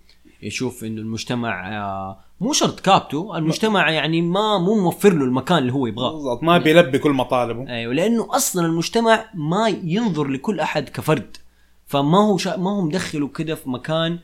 يشوف 0.43 0.85
انه 0.85 1.01
المجتمع 1.01 1.77
آه، 1.77 2.19
مو 2.41 2.53
شرط 2.53 2.81
كابته 2.81 3.39
المجتمع 3.39 3.91
يعني 3.91 4.23
ما 4.23 4.59
مو 4.59 4.83
موفر 4.83 5.15
له 5.15 5.25
المكان 5.25 5.59
اللي 5.59 5.73
هو 5.73 5.87
يبغاه. 5.87 6.13
بالضبط 6.13 6.43
ما 6.43 6.59
بيلبي 6.59 6.99
كل 6.99 7.13
مطالبه. 7.13 7.69
أيوه 7.69 7.95
لأنه 7.95 8.37
أصلا 8.37 8.67
المجتمع 8.67 9.25
ما 9.35 9.69
ينظر 9.69 10.29
لكل 10.29 10.61
أحد 10.61 10.89
كفرد. 10.89 11.37
فما 11.87 12.19
هو 12.19 12.39
شا... 12.39 12.57
ما 12.57 12.71
هو 12.71 12.81
مدخله 12.81 13.29
كده 13.29 13.55
في 13.55 13.71
مكان 13.71 14.19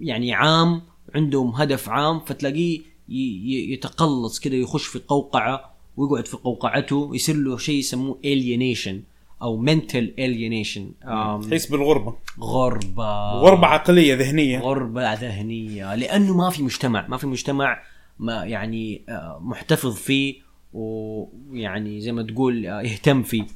يعني 0.00 0.34
عام 0.34 0.82
عندهم 1.14 1.50
هدف 1.50 1.88
عام 1.88 2.20
فتلاقيه 2.20 2.80
يتقلص 3.08 4.38
كده 4.38 4.56
يخش 4.56 4.86
في 4.86 4.98
قوقعة 5.08 5.74
ويقعد 5.96 6.26
في 6.26 6.36
قوقعته 6.36 7.10
يصير 7.14 7.36
له 7.36 7.56
شيء 7.56 7.78
يسموه 7.78 8.18
alienation 8.24 8.94
أو 9.42 9.66
mental 9.66 10.06
alienation. 10.18 11.08
آم، 11.08 11.40
تحس 11.40 11.66
بالغربة. 11.66 12.14
غربة. 12.40 13.32
غربة 13.32 13.66
عقلية 13.66 14.14
ذهنية. 14.14 14.58
غربة 14.60 15.14
ذهنية. 15.14 15.94
لأنه 15.94 16.36
ما 16.36 16.50
في 16.50 16.62
مجتمع 16.62 17.06
ما 17.08 17.16
في 17.16 17.26
مجتمع 17.26 17.82
ما 18.18 18.44
يعني 18.44 19.02
آه، 19.08 19.38
محتفظ 19.42 19.94
فيه 19.96 20.34
ويعني 20.72 22.00
زي 22.00 22.12
ما 22.12 22.22
تقول 22.22 22.66
آه، 22.66 22.82
يهتم 22.82 23.22
فيه. 23.22 23.46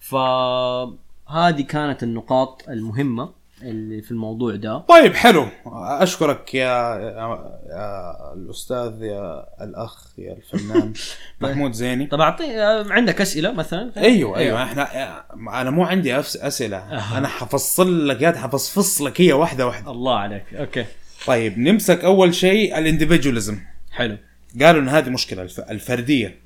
فهذه 0.00 1.60
كانت 1.68 2.02
النقاط 2.02 2.68
المهمة. 2.68 3.39
اللي 3.62 4.02
في 4.02 4.10
الموضوع 4.10 4.56
ده. 4.56 4.78
طيب 4.78 5.14
حلو. 5.14 5.46
أشكرك 5.66 6.54
يا, 6.54 6.60
يا, 6.94 7.38
يا 7.70 8.32
الأستاذ 8.34 9.02
يا 9.02 9.46
الأخ 9.64 10.18
يا 10.18 10.32
الفنان 10.32 10.92
محمود 11.40 11.72
زيني. 11.72 12.06
طب 12.06 12.20
اعطي 12.20 12.44
عندك 12.90 13.20
أسئلة 13.20 13.52
مثلا؟ 13.52 13.92
أيوه 13.96 14.38
أيوه. 14.38 14.62
إحنا 14.62 15.24
أنا 15.60 15.70
مو 15.70 15.84
عندي 15.84 16.18
أسئلة. 16.18 16.78
أنا 17.18 17.28
حفصل 17.28 18.08
لك 18.08 18.22
يا 18.22 18.32
حفصفص 18.32 19.02
لك 19.02 19.20
هي 19.20 19.32
واحدة 19.32 19.66
واحدة. 19.66 19.90
الله 19.90 20.14
عليك. 20.14 20.54
okay. 20.54 20.84
طيب 21.26 21.58
نمسك 21.58 22.04
أول 22.04 22.34
شيء 22.34 22.78
ال 22.78 22.84
individualism 22.84 23.58
حلو. 23.90 24.16
قالوا 24.62 24.80
إن 24.82 24.88
هذه 24.88 25.10
مشكلة 25.10 25.42
الف... 25.42 25.60
الفردية. 25.60 26.40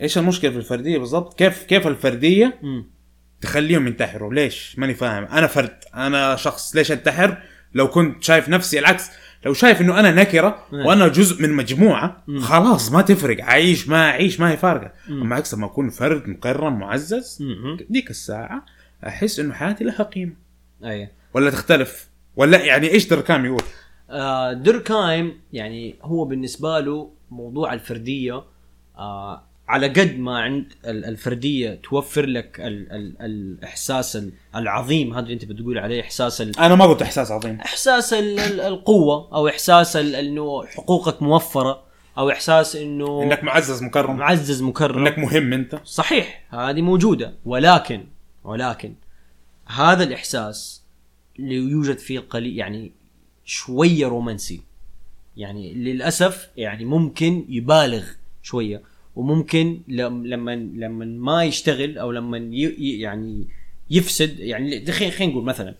إيش 0.00 0.18
المشكلة 0.18 0.50
في 0.50 0.56
الفردية 0.56 0.98
بالضبط؟ 0.98 1.38
كيف 1.38 1.62
كيف 1.62 1.86
الفردية. 1.86 2.60
تخليهم 3.40 3.86
ينتحروا. 3.86 4.34
ليش؟ 4.34 4.74
ماني 4.78 4.94
فاهم. 4.94 5.24
أنا 5.24 5.46
فرد. 5.46 5.76
أنا 5.94 6.36
شخص. 6.36 6.76
ليش 6.76 6.92
أنتحر؟ 6.92 7.36
لو 7.74 7.88
كنت 7.88 8.22
شايف 8.22 8.48
نفسي 8.48 8.78
العكس. 8.78 9.10
لو 9.46 9.52
شايف 9.52 9.80
إنه 9.80 10.00
أنا 10.00 10.10
نكرة 10.10 10.64
إيه. 10.72 10.86
وأنا 10.86 11.08
جزء 11.08 11.42
من 11.42 11.52
مجموعة 11.52 12.24
خلاص 12.40 12.92
ما 12.92 13.02
تفرق. 13.02 13.44
اعيش 13.44 13.88
ما 13.88 14.10
أعيش 14.10 14.40
ما 14.40 14.50
هي 14.50 14.56
فارقة. 14.56 14.92
أما 15.08 15.36
عكس 15.36 15.54
لما 15.54 15.66
أكون 15.66 15.90
فرد 15.90 16.28
مكرم 16.28 16.78
معزز. 16.78 17.42
ديك 17.90 18.10
الساعة 18.10 18.64
أحس 19.06 19.40
إنه 19.40 19.54
حياتي 19.54 19.84
لها 19.84 20.02
قيمة. 20.02 20.32
إيه 20.84 21.12
ولا 21.34 21.50
تختلف؟ 21.50 22.08
ولا 22.36 22.64
يعني 22.64 22.90
إيش 22.90 23.08
دركام 23.08 23.44
يقول؟ 23.44 23.62
آه، 24.10 24.52
دوركايم 24.52 25.40
يعني 25.52 25.96
هو 26.02 26.24
بالنسبة 26.24 26.80
له 26.80 27.10
موضوع 27.30 27.72
الفردية 27.72 28.42
آه 28.98 29.44
على 29.70 29.88
قد 29.88 30.18
ما 30.18 30.38
عند 30.38 30.72
ال- 30.86 31.04
الفردية 31.04 31.74
توفر 31.74 32.26
لك 32.26 32.60
ال 32.60 32.92
ال 32.92 33.16
الإحساس 33.22 34.16
ال- 34.16 34.32
العظيم. 34.56 35.12
هذا 35.14 35.20
اللي 35.22 35.34
أنت 35.34 35.44
بتقول 35.44 35.78
عليه 35.78 36.00
إحساس 36.00 36.40
ال 36.40 36.58
أنا 36.58 36.74
ما 36.74 36.84
قلت 36.84 37.02
إحساس 37.02 37.30
عظيم. 37.30 37.60
إحساس 37.60 38.12
ال- 38.12 38.40
ال- 38.40 38.60
القوة 38.60 39.28
أو 39.34 39.48
إحساس 39.48 39.96
إنه 39.96 40.66
حقوقك 40.66 41.22
موفرة 41.22 41.82
أو 42.18 42.30
إحساس 42.30 42.76
إنه 42.76 43.22
إنك 43.22 43.44
معزز 43.44 43.82
مكرم. 43.82 44.16
معزز 44.16 44.62
مكرم. 44.62 45.06
إنك 45.06 45.18
مهم 45.18 45.52
أنت. 45.52 45.80
صحيح 45.84 46.46
هذه 46.50 46.82
موجودة. 46.82 47.34
ولكن 47.44 48.04
ولكن 48.44 48.94
هذا 49.66 50.04
الإحساس 50.04 50.82
اللي 51.38 51.54
يوجد 51.54 51.98
فيه 51.98 52.18
القليل 52.18 52.58
يعني 52.58 52.92
شوية 53.44 54.06
رومانسي. 54.06 54.60
يعني 55.36 55.74
للأسف 55.74 56.50
يعني 56.56 56.84
ممكن 56.84 57.44
يبالغ 57.48 58.04
شوية. 58.42 58.82
وممكن 59.20 59.80
لم- 59.88 60.26
لما 60.26 60.54
لما 60.56 61.04
ما 61.04 61.44
يشتغل 61.44 61.98
أو 61.98 62.12
لما 62.12 62.38
يعني 62.78 63.46
يفسد 63.90 64.38
يعني 64.38 64.86
خلينا 64.92 65.26
نقول 65.32 65.44
مثلا 65.44 65.74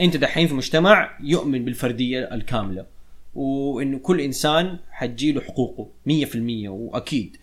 أنت 0.00 0.16
دحين 0.16 0.46
في 0.48 0.54
مجتمع 0.54 1.18
يؤمن 1.22 1.64
بالفردية 1.64 2.34
الكاملة 2.34 2.86
وانه 3.34 3.98
كل 3.98 4.20
إنسان 4.20 4.78
حتجيله 4.90 5.40
حقوقه 5.40 5.88
100% 6.08 6.68
وأكيد. 6.68 7.36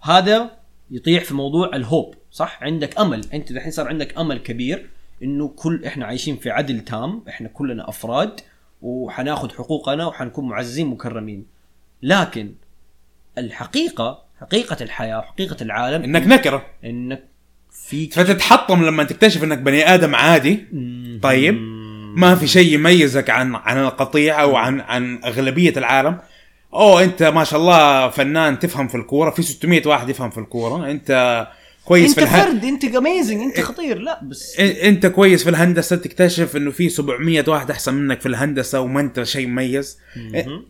هذا 0.00 0.50
يطيح 0.90 1.24
في 1.24 1.34
موضوع 1.34 1.76
الهوب 1.76 2.14
صح؟ 2.32 2.62
عندك 2.62 2.98
أمل. 3.00 3.20
أنت 3.34 3.52
دحين 3.52 3.70
صار 3.70 3.88
عندك 3.88 4.18
أمل 4.18 4.38
كبير 4.38 4.86
إنه 5.22 5.48
كل 5.48 5.84
إحنا 5.84 6.06
عايشين 6.06 6.36
في 6.36 6.50
عدل 6.50 6.80
تام 6.80 7.22
إحنا 7.28 7.48
كلنا 7.48 7.88
أفراد 7.88 8.40
وحناخذ 8.82 9.50
حقوقنا 9.50 10.06
وحنكون 10.06 10.48
معززين 10.48 10.86
مكرمين. 10.86 11.44
لكن 12.02 12.52
الحقيقة 13.38 14.27
حقيقة 14.40 14.76
الحياة 14.80 15.18
وحقيقه 15.18 15.56
العالم 15.60 16.02
إنك 16.04 16.26
نكرة. 16.26 16.66
إنك 16.84 17.24
فيك 17.88 18.12
فتتحطم 18.12 18.84
لما 18.84 19.04
تكتشف 19.04 19.44
إنك 19.44 19.58
بني 19.58 19.94
آدم 19.94 20.14
عادي. 20.14 20.64
طيب. 21.22 21.54
ما 22.16 22.34
في 22.34 22.46
شيء 22.46 22.74
يميزك 22.74 23.30
عن 23.30 23.54
عن 23.54 23.78
القطيع 23.78 24.42
أو 24.42 24.56
عن 24.56 24.80
عن 24.80 25.20
أغلبية 25.24 25.72
العالم. 25.76 26.18
أوه 26.74 27.04
أنت 27.04 27.22
ما 27.22 27.44
شاء 27.44 27.60
الله 27.60 28.08
فنان 28.08 28.58
تفهم 28.58 28.88
في 28.88 28.94
الكورة. 28.94 29.30
في 29.30 29.42
600 29.42 29.82
واحد 29.86 30.08
يفهم 30.08 30.30
في 30.30 30.38
الكورة. 30.38 30.90
أنت 30.90 31.46
كويس 31.88 32.08
انت 32.10 32.20
في 32.20 32.24
الهن... 32.24 32.44
فرد 32.44 32.64
انت 32.64 32.84
اميزنج 32.84 33.42
انت 33.42 33.60
خطير. 33.60 33.98
لا 33.98 34.20
بس 34.22 34.60
انت 34.60 35.06
كويس 35.06 35.44
في 35.44 35.50
الهندسة 35.50 35.96
تكتشف 35.96 36.56
إنه 36.56 36.70
في 36.70 36.88
700 36.88 37.44
واحد 37.48 37.70
أحسن 37.70 37.94
منك 37.94 38.20
في 38.20 38.26
الهندسة 38.26 38.80
وما 38.80 39.00
أنت 39.00 39.22
شيء 39.22 39.46
مميز. 39.46 39.98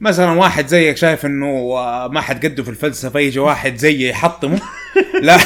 مثلا 0.00 0.30
واحد 0.32 0.66
زيك 0.66 0.96
شايف 0.96 1.26
إنه 1.26 1.46
آه، 1.46 2.08
ما 2.08 2.20
حد 2.20 2.46
قده 2.46 2.62
في 2.62 2.70
الفلسفة 2.70 3.20
يجي 3.20 3.38
واحد 3.38 3.76
زيي 3.76 4.08
يحطمه. 4.08 4.60
لا. 5.22 5.38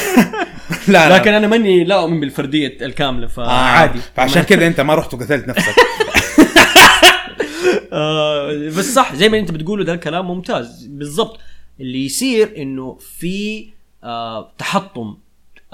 لا 0.88 1.08
لا. 1.08 1.14
لكن 1.16 1.32
أنا 1.32 1.46
ماني 1.46 1.84
لا 1.84 1.94
أؤمن 2.00 2.20
بالفردية 2.20 2.76
الكاملة 2.82 3.24
آه 3.24 3.28
فعادي 3.28 4.00
فعشان 4.16 4.42
كذا 4.42 4.66
أنت 4.66 4.80
ما 4.80 4.94
رحت 4.94 5.14
وقتلت 5.14 5.48
نفسك. 5.48 5.74
آه 7.92 8.68
بس 8.68 8.94
صح 8.94 9.14
زي 9.14 9.28
ما 9.28 9.38
أنت 9.38 9.50
بتقوله 9.50 9.84
ده 9.84 9.94
الكلام 9.94 10.28
ممتاز. 10.28 10.86
بالضبط. 10.86 11.40
اللي 11.80 12.04
يصير 12.06 12.52
إنه 12.56 12.98
في 13.18 13.66
آه 14.04 14.52
تحطم. 14.58 15.00
آه 15.08 15.16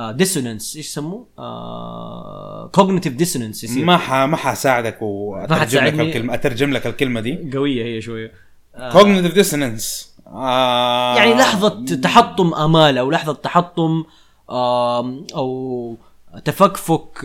dissonance 0.01 0.77
إيش 0.77 0.87
يسموه؟ 0.87 1.27
آه 1.39 2.71
cognitive 2.75 3.12
dissonance 3.12 3.64
يصير. 3.65 3.85
ما 3.85 3.97
ح... 3.97 4.13
ما 4.13 4.37
حساعدك 4.37 5.03
واترجم 5.03 5.85
لك. 5.85 6.01
الكلمة 6.01 6.35
أترجم 6.35 6.73
لك 6.73 6.87
الكلمة 6.87 7.21
دي. 7.21 7.51
قوية 7.55 7.85
هي 7.85 8.01
شوية. 8.01 8.33
آه 8.75 9.29
dissonance. 9.29 10.07
آه. 10.27 11.17
يعني 11.17 11.35
لحظة 11.35 11.85
تحطم 11.97 12.55
آمال 12.55 12.99
أو 12.99 13.11
لحظة 13.11 13.33
تحطم 13.33 14.05
أو 14.51 15.97
تفكفك 16.45 17.25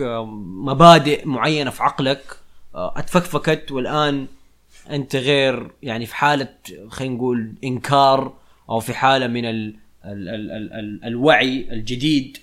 مبادئ 0.64 1.26
معينة 1.28 1.70
في 1.70 1.82
عقلك. 1.82 2.38
آه، 2.74 2.94
أتفكفكت 2.96 3.72
والآن 3.72 4.26
أنت 4.90 5.16
غير 5.16 5.70
يعني 5.82 6.06
في 6.06 6.16
حالة 6.16 6.48
خلينا 6.88 7.14
نقول 7.14 7.54
إنكار 7.64 8.32
أو 8.70 8.80
في 8.80 8.94
حالة 8.94 9.26
من 9.26 9.44
ال 9.44 9.74
ال 10.04 10.28
ال 10.28 10.50
ال 10.50 10.72
ال 10.72 11.04
الوعي 11.04 11.68
الجديد. 11.72 12.38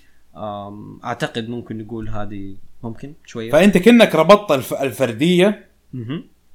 أعتقد 1.04 1.48
ممكن 1.48 1.78
نقول 1.78 2.08
هذه 2.08 2.54
ممكن 2.82 3.14
شوية 3.26 3.52
فأنت 3.52 3.78
كأنك 3.78 4.14
ربطت 4.14 4.52
الف... 4.52 4.74
الفردية. 4.74 5.68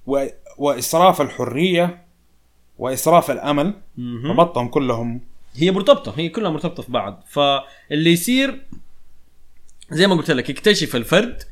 و... 0.08 0.26
وإسراف 0.58 1.22
الحرية 1.22 2.02
وإسراف 2.78 3.32
الأمل 3.32 3.74
مهم. 3.98 4.32
ربطتهم 4.32 4.68
كلهم 4.68 5.22
هي 5.56 5.72
مرتبطة 5.72 6.13
هي 6.18 6.30
كلها 6.30 6.52
مرتبطة 6.52 6.84
في 6.84 6.92
بعض 6.92 7.24
فاللي 7.28 8.12
يصير 8.12 8.62
زي 9.92 10.08
ما 10.08 10.16
قلت 10.16 10.32
لك 10.32 10.50
يكتشف 10.50 10.96
الفرد 10.96 11.44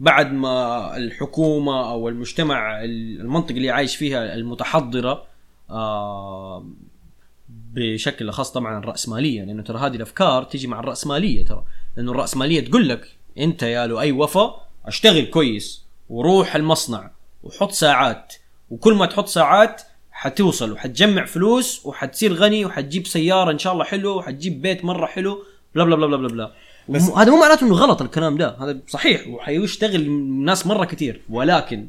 بعد 0.00 0.32
ما 0.32 0.96
الحكومة 0.96 1.90
أو 1.90 2.08
المجتمع 2.08 2.84
المنطقة 2.84 3.56
اللي 3.56 3.70
عايش 3.70 3.96
فيها 3.96 4.34
المتحضرة 4.34 5.24
آه 5.70 6.66
بشكل 7.72 8.30
خاص 8.30 8.52
طبعا 8.52 8.78
الرأسمالية 8.78 9.42
لأنه 9.44 9.62
ترى 9.62 9.78
هذه 9.78 9.96
الأفكار 9.96 10.44
تيجي 10.44 10.66
مع 10.66 10.80
الرأسمالية 10.80 11.44
ترى 11.44 11.64
لأنه 11.96 12.12
الرأسمالية 12.12 12.60
تقول 12.64 12.88
لك 12.88 13.08
أنت 13.38 13.62
يا 13.62 13.86
له 13.86 14.00
اي 14.00 14.12
وفا 14.12 14.60
أشتغل 14.86 15.24
كويس 15.26 15.84
وروح 16.08 16.54
المصنع 16.56 17.10
وحط 17.42 17.72
ساعات 17.72 18.34
وكل 18.70 18.94
ما 18.94 19.06
تحط 19.06 19.26
ساعات 19.28 19.82
حتوصل 20.12 20.72
وحتجمع 20.72 21.24
فلوس 21.24 21.86
وحتصير 21.86 22.32
غني 22.34 22.64
وحتجيب 22.64 23.06
سيارة 23.06 23.50
إن 23.50 23.58
شاء 23.58 23.72
الله 23.72 23.84
حلو 23.84 24.16
وحتجيب 24.18 24.62
بيت 24.62 24.84
مرة 24.84 25.06
حلو 25.06 25.42
بلا 25.74 25.84
بلا 25.84 25.96
بلا 25.96 26.06
بلا 26.06 26.16
بلا, 26.16 26.28
بلا. 26.28 26.52
بس- 26.88 27.10
هذا 27.10 27.30
مو 27.30 27.40
معناته 27.40 27.66
إنه 27.66 27.74
غلط 27.74 28.02
الكلام 28.02 28.36
ده 28.36 28.56
هذا 28.60 28.78
صحيح 28.88 29.28
وحيشتغل 29.28 30.10
ناس 30.44 30.66
مرة 30.66 30.84
كتير 30.84 31.20
ولكن 31.30 31.86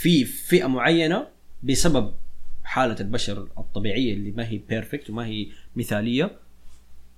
في 0.00 0.24
فئة 0.24 0.66
معينة 0.66 1.26
بسبب 1.62 2.12
حالة 2.76 2.96
البشر 3.00 3.48
الطبيعية 3.58 4.14
اللي 4.14 4.30
ما 4.30 4.48
هي 4.48 4.58
perfect 4.68 5.10
وما 5.10 5.26
هي 5.26 5.46
مثالية 5.76 6.30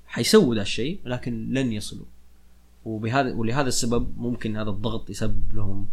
حيسووا 0.06 0.54
ذا 0.54 0.62
الشيء 0.62 0.98
لكن 1.04 1.52
لن 1.52 1.72
يصلوا. 1.72 2.06
وبهذا 2.84 3.32
ولهذا 3.34 3.68
السبب 3.68 4.14
ممكن 4.18 4.56
هذا 4.56 4.70
الضغط 4.70 5.10
يسبب 5.10 5.54
لهم 5.54 5.86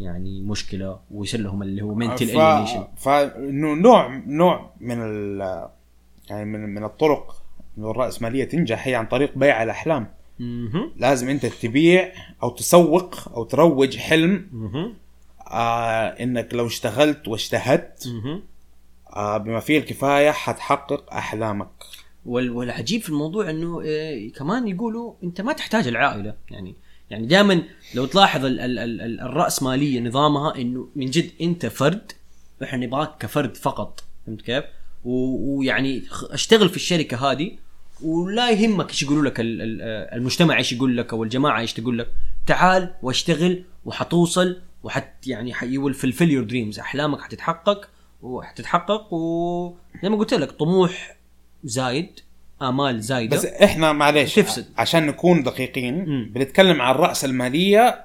يعني 0.00 0.42
مشكلة 0.42 0.98
ويصير 1.10 1.40
لهم 1.40 1.62
اللي 1.62 1.82
هو 1.82 1.94
mental 1.94 2.26
ف... 2.26 2.36
فانه 2.96 3.74
نوع 3.74 4.22
نوع 4.26 4.70
من 4.80 5.02
ال... 5.02 5.40
يعني 6.30 6.44
من 6.44 6.60
من 6.74 6.84
الطرق 6.84 7.42
انه 7.78 7.90
الراسماليه 7.90 8.44
تنجح 8.44 8.86
هي 8.86 8.94
عن 8.94 9.06
طريق 9.06 9.38
بيع 9.38 9.62
الأحلام. 9.62 10.06
لازم 10.96 11.28
أنت 11.28 11.46
تبيع 11.46 12.12
أو 12.42 12.50
تسوق 12.50 13.28
أو 13.28 13.44
تروج 13.44 13.96
حلم 13.96 14.46
آه 15.50 16.06
إنك 16.08 16.54
لو 16.54 16.66
اشتغلت 16.66 17.28
واجتهدت 17.28 18.08
بما 19.16 19.60
فيه 19.60 19.78
الكفاية 19.78 20.30
حتحقق 20.30 21.12
أحلامك. 21.14 21.68
وال- 22.26 22.50
والعجيب 22.50 23.00
في 23.02 23.08
الموضوع 23.08 23.50
إنه 23.50 23.82
آه، 23.86 24.28
كمان 24.36 24.68
يقولوا 24.68 25.14
أنت 25.24 25.40
ما 25.40 25.52
تحتاج 25.52 25.86
العائلة. 25.88 26.34
يعني 26.50 26.74
يعني 27.10 27.26
دائما 27.26 27.62
لو 27.94 28.06
تلاحظ 28.06 28.44
ال 28.44 28.60
ال 28.60 28.78
ال 28.78 29.00
ال 29.00 29.20
الرأسمالية 29.20 30.00
نظامها 30.00 30.56
إنه 30.56 30.88
من 30.96 31.06
جد 31.10 31.30
أنت 31.40 31.66
فرد 31.66 32.12
إحنا 32.62 32.86
نبغاك 32.86 33.10
كفرد 33.18 33.56
فقط. 33.56 34.04
فهمت 34.26 34.42
كيف؟ 34.42 34.64
ويعني 35.04 36.02
أشتغل 36.30 36.68
في 36.68 36.76
الشركة 36.76 37.30
هذه 37.32 37.50
ولا 38.02 38.50
يهمك 38.50 38.88
إيش 38.90 39.02
يقولوا 39.02 39.24
لك 39.24 39.40
ال- 39.40 39.62
ال- 39.62 39.82
المجتمع 40.18 40.56
إيش 40.56 40.72
يقول 40.72 40.96
لك 40.96 41.12
أو 41.12 41.24
الجماعة 41.24 41.60
إيش 41.60 41.72
تقول 41.72 41.98
لك. 41.98 42.08
تعال 42.46 42.94
واشتغل 43.02 43.64
وحتوصل 43.84 44.60
وحت 44.82 45.26
يعني 45.26 45.52
you 45.62 45.92
fulfill 45.92 46.30
your 46.30 46.44
dreams 46.44 46.78
أحلامك 46.78 47.20
حتتحقق. 47.20 47.88
وحتتحقق 48.22 49.12
وزي 49.14 50.08
ما 50.08 50.16
قلت 50.16 50.34
لك 50.34 50.50
طموح 50.52 51.16
زايد 51.64 52.20
آمال 52.62 53.00
زايدة. 53.02 53.36
بس 53.36 53.46
إحنا 53.46 53.92
معليش 53.92 54.34
تفسد. 54.34 54.66
عشان 54.78 55.06
نكون 55.06 55.42
دقيقين 55.42 56.04
مم. 56.08 56.30
بنتكلم 56.34 56.82
عن 56.82 56.94
الرأسمالية 56.94 58.00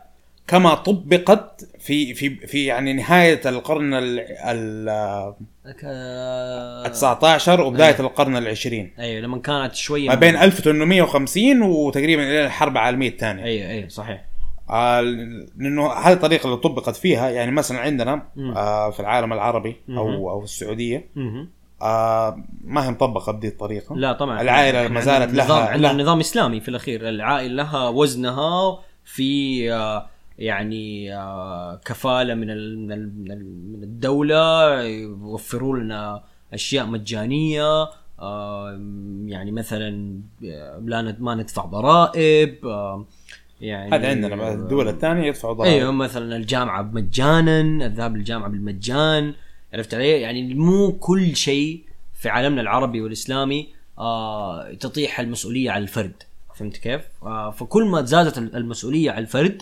كما 0.47 0.73
طبقت 0.73 1.65
في 1.79 2.13
في 2.13 2.29
في 2.35 2.65
يعني 2.65 2.93
نهاية 2.93 3.41
القرن 3.45 3.93
ال 3.93 4.19
ال 4.19 5.33
ك- 6.85 6.91
19 6.91 7.61
وبداية 7.61 7.99
القرن 7.99 8.37
العشرين. 8.37 8.91
أيوه 8.99 9.21
لما 9.21 9.37
كانت 9.37 9.75
شوية 9.75 10.07
ما 10.09 10.15
بين 10.15 10.35
1850 10.37 11.61
وتقريبا 11.61 12.23
إلى 12.23 12.45
الحرب 12.45 12.71
العالمية 12.71 13.09
الثانية. 13.09 13.43
أيوه 13.43 13.69
أيوه 13.69 13.87
صحيح. 13.87 14.25
آه 14.69 15.01
لأنه 15.01 15.91
هذه 15.93 16.13
الطريقة 16.13 16.45
اللي 16.45 16.57
طبقت 16.57 16.95
فيها 16.95 17.29
يعني 17.29 17.51
مثلا 17.51 17.79
عندنا. 17.79 18.27
آه 18.37 18.89
في 18.89 18.99
العالم 18.99 19.33
العربي. 19.33 19.75
أو 19.89 20.29
أو 20.29 20.43
السعودية 20.43 21.09
مهم. 21.15 21.49
آه 21.81 22.43
ما 22.63 22.85
هي 22.85 22.91
مطبقة 22.91 23.31
بهذه 23.31 23.47
الطريقة 23.51 23.95
لا 23.95 24.13
طبعا 24.13 24.41
العائلة 24.41 24.79
إحنا 24.85 24.93
ما 24.93 25.01
زالت 25.01 25.33
لها- 25.33 25.69
عندنا 25.69 25.93
نظام 25.93 26.19
إسلامي 26.19 26.59
في 26.59 26.69
الأخير 26.69 27.09
العائلة 27.09 27.53
لها 27.63 27.89
وزنها 27.89 28.79
في 29.05 29.73
آه، 29.73 30.07
يعني 30.39 31.15
آه، 31.15 31.81
كفالة 31.85 32.33
من 32.33 32.41
من 32.41 32.51
ال- 32.51 33.13
من 33.23 33.31
ال- 33.31 33.71
من 33.77 33.83
الدولة 33.83 34.81
يوفروا 34.83 35.77
لنا 35.77 36.23
أشياء 36.53 36.85
مجانية 36.85 37.89
آه، 38.19 38.79
يعني 39.25 39.51
مثلا 39.51 40.19
آه، 40.45 40.81
لا 40.85 41.15
ما 41.19 41.35
ندفع 41.35 41.65
ضرائب 41.65 42.65
آه، 42.65 43.05
يعني 43.61 43.95
هذا 43.95 44.09
عندنا 44.09 44.53
الدول 44.53 44.87
الثانية 44.87 45.27
يدفعوا 45.27 45.53
ضرائب 45.53 45.73
أيوه 45.73 45.91
مثلا 45.91 46.35
الجامعة 46.35 46.81
مجانا 46.81 47.59
الذهاب 47.85 48.17
للجامعة 48.17 48.49
بالمجان 48.49 49.33
عرفت 49.73 49.93
علي؟ 49.93 50.09
يعني 50.21 50.53
مو 50.53 50.91
كل 50.91 51.35
شيء 51.35 51.81
في 52.13 52.29
عالمنا 52.29 52.61
العربي 52.61 53.01
والإسلامي 53.01 53.67
آه 53.97 54.73
تطيح 54.73 55.19
المسؤولية 55.19 55.71
على 55.71 55.83
الفرد. 55.83 56.23
فهمت 56.55 56.77
كيف؟ 56.77 57.01
آه 57.23 57.51
فكل 57.51 57.85
ما 57.85 58.01
زادت 58.05 58.37
المسؤولية 58.37 59.11
على 59.11 59.19
الفرد 59.19 59.61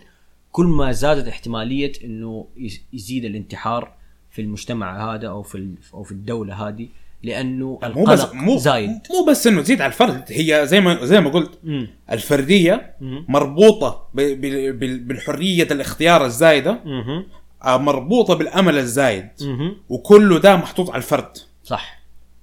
كل 0.52 0.66
ما 0.66 0.92
زادت 0.92 1.28
احتمالية 1.28 1.92
إنه 2.04 2.48
يز- 2.58 2.82
يزيد 2.94 3.26
الانتحار 3.26 3.92
في 4.32 4.42
المجتمع 4.42 5.14
هذا 5.16 5.28
أو 5.28 5.42
في 5.44 5.70
أو 5.94 6.04
في 6.04 6.12
الدولة 6.12 6.68
هذه. 6.68 6.88
لأنه 7.24 7.80
مو 7.84 8.04
بس 8.04 8.20
القلق 8.22 8.34
مو 8.34 8.58
زايد 8.58 8.90
مو 8.90 9.26
بس 9.32 9.48
إنه 9.48 9.62
تزيد 9.62 9.82
على 9.82 9.90
الفرد 9.92 10.24
هي 10.30 10.62
زي 10.68 10.80
ما 10.82 11.06
زي 11.06 11.22
ما 11.22 11.30
قلت 11.30 11.60
مم. 11.64 11.88
الفردية 12.12 12.96
مم. 13.02 13.26
مربوطة 13.30 14.08
ب- 14.14 14.22
ب- 14.22 14.80
ب- 14.80 15.08
بالحرية 15.08 15.64
الاختيار 15.64 16.26
الزايدة 16.26 16.80
مهم. 16.86 17.26
آه، 17.64 17.78
مربوطة 17.78 18.34
بالأمل 18.34 18.78
الزايد 18.78 19.28
مهم. 19.42 19.78
وكله 19.90 20.40
ده 20.40 20.56
محطوط 20.56 20.90
على 20.90 20.98
الفرد 20.98 21.38
صح 21.64 22.00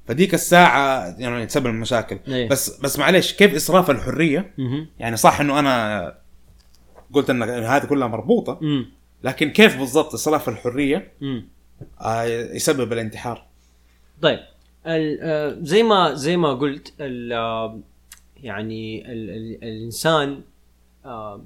فديك 0.06 0.34
الساعة 0.34 1.14
يعني 1.18 1.46
تسبب 1.46 1.66
المشاكل 1.66 2.18
إيه. 2.28 2.48
بس 2.48 2.80
بس 2.80 2.98
معلش 2.98 3.32
كيف 3.32 3.54
إسراف 3.54 3.90
الحرية 3.90 4.50
مهم. 4.58 4.86
يعني 4.98 5.16
صح 5.16 5.40
إنه 5.40 5.58
أنا 5.58 6.14
قلت 7.12 7.30
إن 7.30 7.42
هذه 7.42 7.84
كلها 7.84 8.08
مربوطة 8.08 8.58
مم. 8.62 8.86
لكن 9.24 9.50
كيف 9.50 9.76
بالضبط 9.78 10.14
إسراف 10.14 10.48
الحرية 10.48 11.12
مم. 11.20 11.48
آه، 12.00 12.24
يسبب 12.54 12.92
الانتحار 12.92 13.46
طيب 14.22 14.38
زي 15.62 15.82
ما 15.82 16.14
زي 16.14 16.36
ما 16.36 16.54
قلت 16.54 16.92
ال- 17.00 17.32
آه، 17.32 17.80
يعني 18.42 19.12
ال 19.12 19.30
ال 19.30 19.64
الإنسان 19.64 20.40
آه، 21.04 21.44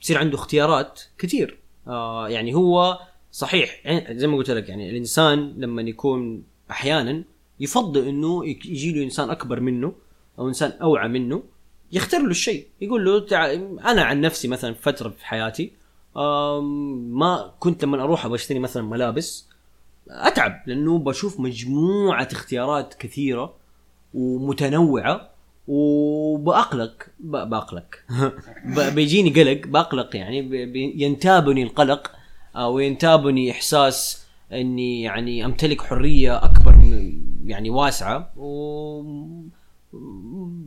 بصير 0.00 0.18
عنده 0.18 0.34
اختيارات 0.34 1.00
كثير 1.18 1.58
آه، 1.86 2.28
يعني 2.28 2.54
هو 2.54 2.98
صحيح 3.32 3.82
زي 4.12 4.26
ما 4.26 4.36
قلت 4.36 4.50
لك 4.50 4.68
يعني 4.68 4.90
الإنسان 4.90 5.54
لما 5.56 5.82
يكون 5.82 6.42
أحيانا 6.70 7.24
يفضل 7.60 8.08
إنه 8.08 8.46
يجي 8.46 8.92
له 8.92 9.04
إنسان 9.04 9.30
أكبر 9.30 9.60
منه 9.60 9.92
أو 10.38 10.48
إنسان 10.48 10.70
أوعى 10.70 11.08
منه 11.08 11.42
يختار 11.92 12.22
له 12.22 12.30
الشيء 12.30 12.66
يقول 12.80 13.04
له. 13.04 13.26
أنا 13.90 14.02
عن 14.02 14.20
نفسي 14.20 14.48
مثلا 14.48 14.74
فترة 14.74 15.08
في 15.08 15.26
حياتي 15.26 15.72
ما 16.16 17.52
كنت 17.60 17.84
لما 17.84 18.02
أروح 18.02 18.24
أبغى 18.24 18.36
أشتري 18.36 18.58
مثلا 18.58 18.82
ملابس 18.82 19.47
أتعب 20.10 20.62
لأنه 20.66 20.98
بشوف 20.98 21.40
مجموعة 21.40 22.28
اختيارات 22.32 22.94
كثيرة 22.94 23.54
ومتنوعة 24.14 25.30
وبأقلق 25.68 27.06
ب- 27.20 27.36
بأقلق 27.50 27.86
ب- 28.76 28.94
بيجيني 28.94 29.30
قلق 29.30 29.66
بأقلق 29.66 30.16
يعني 30.16 30.38
ينتابني 31.02 31.62
القلق 31.62 32.10
أو 32.56 32.78
ينتابني 32.78 33.50
إحساس 33.50 34.24
إني 34.52 35.02
يعني 35.02 35.44
أمتلك 35.44 35.82
حرية 35.82 36.44
أكبر 36.44 36.74
يعني 37.44 37.70
واسعة 37.70 38.30
و 38.36 39.02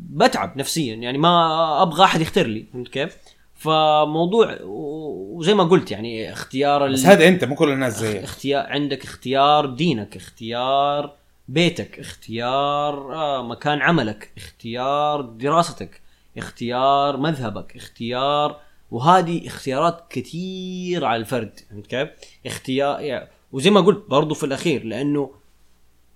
بتعب 0.10 0.58
نفسيا 0.58 0.96
يعني 0.96 1.18
ما 1.18 1.82
أبغى 1.82 2.04
أحد 2.04 2.22
يختار 2.22 2.48
لي 2.48 2.66
فهمت 2.74 2.88
كيف؟ 2.88 3.18
فموضوع 3.62 4.58
وزي 4.64 5.54
ما 5.54 5.64
قلت 5.64 5.92
يعني 5.92 6.34
اختيار 6.34 6.92
بس 6.92 7.06
هذا 7.06 7.28
أنت 7.28 7.44
مو 7.44 7.56
كل 7.56 7.70
الناس 7.70 8.00
زيك 8.00 8.24
اختيار 8.24 8.66
عندك 8.68 9.04
اختيار 9.04 9.66
دينك 9.66 10.16
اختيار 10.16 11.14
بيتك 11.48 12.00
اختيار 12.00 13.16
آه 13.16 13.48
مكان 13.48 13.82
عملك 13.82 14.32
اختيار 14.38 15.22
دراستك 15.22 16.02
اختيار 16.38 17.18
مذهبك 17.18 17.76
اختيار 17.76 18.60
وهذه 18.92 19.48
اختيارات 19.48 20.06
كثير 20.10 21.06
على 21.06 21.20
الفرد 21.20 21.60
فهمت 21.70 21.88
كيف؟ 21.88 22.10
اختيار 22.46 23.00
يعني 23.00 23.30
وزي 23.52 23.70
ما 23.70 23.82
قلت 23.82 24.06
برضو 24.10 24.36
في 24.36 24.46
الأخير 24.46 24.86
لأنه 24.86 25.32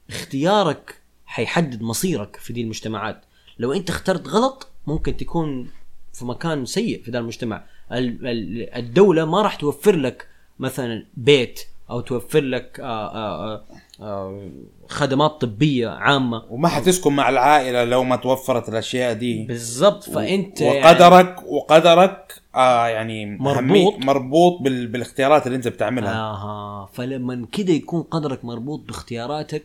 اختيارك 0.10 1.02
حيحدد 1.26 1.82
مصيرك 1.82 2.36
في 2.36 2.54
دي 2.54 2.62
المجتمعات 2.62 3.22
لو 3.60 3.74
أنت 3.74 3.90
اخترت 3.90 4.28
غلط 4.28 4.68
ممكن 4.88 5.18
تكون 5.18 5.70
في 6.16 6.26
مكان 6.26 6.66
سيء 6.66 7.02
في 7.04 7.12
ذا 7.12 7.20
المجتمع. 7.20 7.64
ال- 7.92 8.28
ال- 8.28 8.76
الدولة 8.76 9.26
ما 9.26 9.42
راح 9.42 9.56
توفر 9.56 9.96
لك 9.96 10.28
مثلا 10.60 11.06
بيت 11.18 11.60
أو 11.90 12.00
توفر 12.02 12.42
لك 12.42 12.80
آآ 12.80 12.86
آآ 12.86 13.64
آآ 14.02 14.50
خدمات 14.90 15.32
طبية 15.32 15.90
عامة. 15.90 16.44
وما 16.50 16.68
حتسكن 16.68 17.14
مع 17.14 17.30
العائلة 17.30 17.84
لو 17.84 18.04
ما 18.04 18.16
توفرت 18.16 18.70
الأشياء 18.70 19.14
دي. 19.14 19.44
بالضبط. 19.44 20.04
فأنت 20.04 20.62
يعني 20.62 20.80
وقدرك 20.86 21.44
وقدرك 21.48 22.42
آه 22.56 22.88
يعني 22.88 23.26
مربوط. 23.26 23.94
مربوط 24.00 24.62
بال... 24.62 24.88
بالاختيارات 24.88 25.48
اللي 25.48 25.56
أنت 25.56 25.68
بتعملها. 25.68 26.14
آها. 26.14 26.90
فلما 26.94 27.48
كده 27.52 27.74
يكون 27.74 28.02
قدرك 28.02 28.46
مربوط 28.46 28.80
باختياراتك 28.80 29.64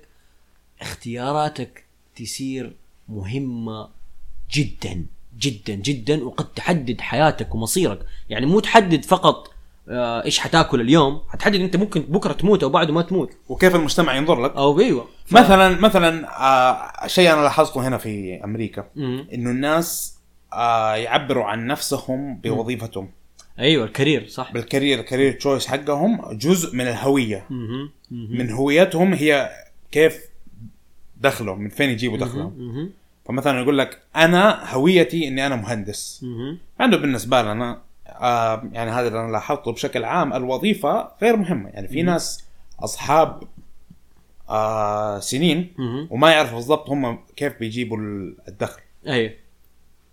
اختياراتك 0.80 1.84
تصير 2.16 2.72
مهمة 3.08 3.88
جدا. 4.52 5.06
جدا 5.38 5.74
جدا 5.74 6.24
وقد 6.24 6.52
تحدد 6.52 7.00
حياتك 7.00 7.54
ومصيرك. 7.54 7.98
يعني 8.28 8.46
مو 8.46 8.60
تحدد 8.60 9.04
فقط 9.04 9.50
آه، 9.88 10.24
إيش 10.24 10.38
حتأكل 10.38 10.80
اليوم. 10.80 11.22
حتحدد 11.28 11.60
أنت 11.60 11.76
ممكن 11.76 12.00
بكرة 12.00 12.32
تموت 12.32 12.62
أو 12.62 12.68
بعده 12.68 12.92
ما 12.92 13.02
تموت. 13.02 13.30
وكيف 13.48 13.74
المجتمع 13.74 14.16
ينظر 14.16 14.42
لك. 14.42 14.56
أو 14.56 14.80
أيوه 14.80 15.06
ف... 15.26 15.32
مثلا 15.32 15.80
مثلا 15.80 16.28
آه 16.42 17.06
شيء 17.06 17.32
أنا 17.32 17.42
لاحظته 17.42 17.88
هنا 17.88 17.98
في 17.98 18.44
أمريكا. 18.44 18.84
إنه 18.96 19.50
الناس 19.50 20.18
آه 20.52 20.94
يعبروا 20.94 21.44
عن 21.44 21.66
نفسهم 21.66 22.36
بوظيفتهم. 22.36 23.10
أيوه 23.58 23.84
ال 23.84 23.90
career 23.90 24.26
صح. 24.26 24.52
بال 24.52 24.64
career 24.64 25.00
ال 25.00 25.05
career 25.05 25.32
choice 25.32 25.66
حقهم 25.66 26.20
جزء 26.32 26.76
من 26.76 26.86
الهوية. 26.86 27.46
من 28.10 28.50
هويتهم 28.50 29.14
هي 29.14 29.50
كيف 29.92 30.20
دخلهم 31.20 31.60
من 31.60 31.68
فين 31.68 31.90
يجيبوا 31.90 32.18
دخلهم. 32.18 32.90
فمثلا 33.30 33.60
يقول 33.60 33.78
لك 33.78 34.02
أنا 34.16 34.74
هويتي 34.74 35.28
إني 35.28 35.46
أنا 35.46 35.56
مهندس. 35.56 36.24
عنده 36.80 36.96
بالنسبة 36.96 37.42
لنا 37.42 37.82
آه 38.06 38.68
يعني 38.72 38.90
هذا 38.90 39.08
اللي 39.08 39.20
أنا 39.20 39.32
لاحظته 39.32 39.72
بشكل 39.72 40.04
عام 40.04 40.32
الوظيفة 40.32 41.10
غير 41.22 41.36
مهمة. 41.36 41.68
يعني 41.68 41.88
في 41.88 42.02
ناس 42.02 42.44
أصحاب 42.80 43.42
آه 44.48 45.18
سنين. 45.18 45.74
وما 46.10 46.30
يعرفوا 46.30 46.54
بالضبط 46.54 46.90
هم 46.90 47.18
كيف 47.36 47.58
بيجيبوا 47.58 47.98
الدخل. 48.48 48.80
أيوه. 49.06 49.32